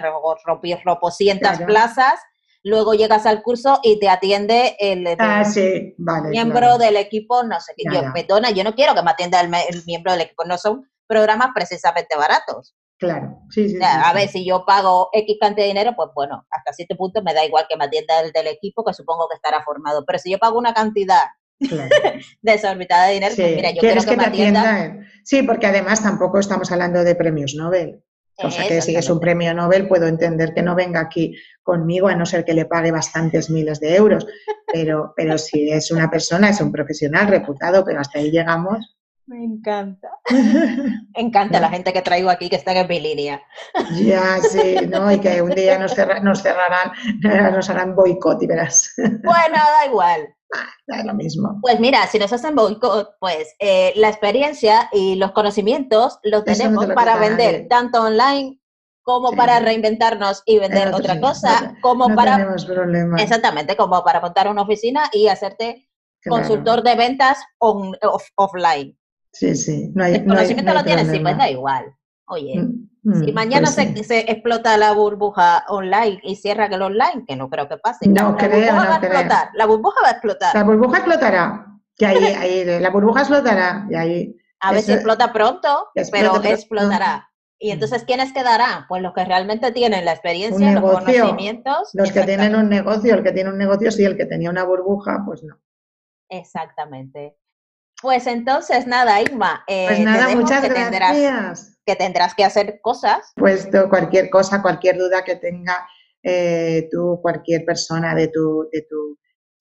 [1.11, 2.19] cientos plazas,
[2.63, 5.43] luego llegas al curso y te atiende el, ah,
[6.29, 7.83] miembro del equipo, no sé qué.
[7.91, 10.89] Yo, perdona, yo no quiero que me atienda el, el miembro del equipo, no son
[11.07, 12.75] programas precisamente baratos.
[12.99, 13.79] Claro, sí, sí.
[13.81, 17.33] a ver, si yo pago X cantidad de dinero, pues bueno, hasta cierto punto me
[17.33, 20.03] da igual que me atienda el del equipo, que supongo que estará formado.
[20.05, 21.21] Pero si yo pago una cantidad
[22.41, 24.97] desorbitada de dinero, pues mira, yo quiero que, me atienda.
[25.23, 28.03] Sí, porque además tampoco estamos hablando de premios Nobel.
[28.41, 32.07] O sea que si es un premio Nobel, puedo entender que no venga aquí conmigo,
[32.07, 34.25] a no ser que le pague bastantes miles de euros.
[34.71, 38.97] Pero, pero si es una persona, es un profesional reputado, pero hasta ahí llegamos.
[39.29, 40.09] Me encanta.
[40.31, 40.31] Me
[41.13, 43.39] encanta la gente que traigo aquí que está en mi línea.
[43.93, 45.11] Ya, sí, ¿no?
[45.11, 46.91] Y que un día nos, nos cerrarán,
[47.53, 48.91] nos harán boicot y verás.
[48.97, 50.35] Bueno, da igual.
[50.55, 51.59] Ah, es lo mismo.
[51.61, 56.87] Pues mira, si nos hacen boicot, pues eh, la experiencia y los conocimientos los tenemos
[56.87, 58.59] para vender tanto online
[59.03, 62.55] como para reinventarnos y vender otra cosa, como para...
[63.17, 65.87] Exactamente, como para montar una oficina y hacerte
[66.27, 68.98] consultor de ventas offline.
[69.31, 69.91] Sí, sí.
[69.93, 71.95] No hay, el conocimiento lo tienes, sí, pues da igual.
[72.27, 77.25] Oye, mm, si mm, mañana pues se, explota la burbuja online y cierra el online,
[77.27, 78.07] que no creo que pase.
[78.07, 79.49] No la, creo, burbuja no va a explotar.
[79.53, 80.55] La burbuja va a explotar.
[80.55, 81.65] La burbuja explotará.
[81.95, 83.87] Que ahí, ahí, la burbuja explotará.
[83.89, 87.29] Y ahí, a veces explota pronto, pero explotará.
[87.61, 88.85] Y entonces, ¿quiénes quedarán?
[88.87, 91.89] Pues los que realmente tienen la experiencia, los conocimientos.
[91.93, 94.63] Los que tienen un negocio, el que tiene un negocio sí, el que tenía una
[94.63, 95.57] burbuja, pues no.
[96.29, 97.38] Exactamente.
[98.01, 99.63] Pues entonces, nada, Irma.
[99.67, 100.91] Eh, pues nada, muchas que gracias.
[100.91, 103.31] Tendrás, que tendrás que hacer cosas.
[103.35, 105.87] Pues cualquier cosa, cualquier duda que tenga
[106.23, 109.17] eh, tú, cualquier persona de tu, de tu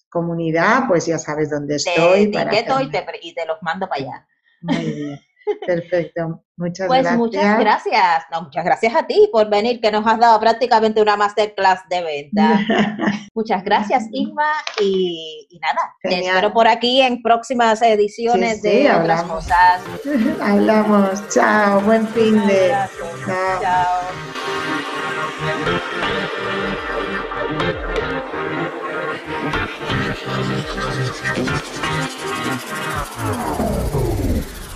[0.09, 2.31] comunidad, pues ya sabes dónde estoy.
[2.31, 4.29] Te etiqueto y te, y te los mando para allá.
[4.61, 5.21] Muy bien.
[5.67, 7.19] Perfecto, muchas pues gracias.
[7.19, 11.01] Pues muchas gracias, no, muchas gracias a ti por venir, que nos has dado prácticamente
[11.01, 12.61] una masterclass de venta.
[13.35, 19.45] muchas gracias, Isma, y, nada, te espero por aquí en próximas ediciones de hablamos.
[19.45, 20.41] otras cosas.
[20.43, 22.75] hablamos, chao, buen fin de.
[23.27, 23.61] Chao.
[23.61, 24.09] chao.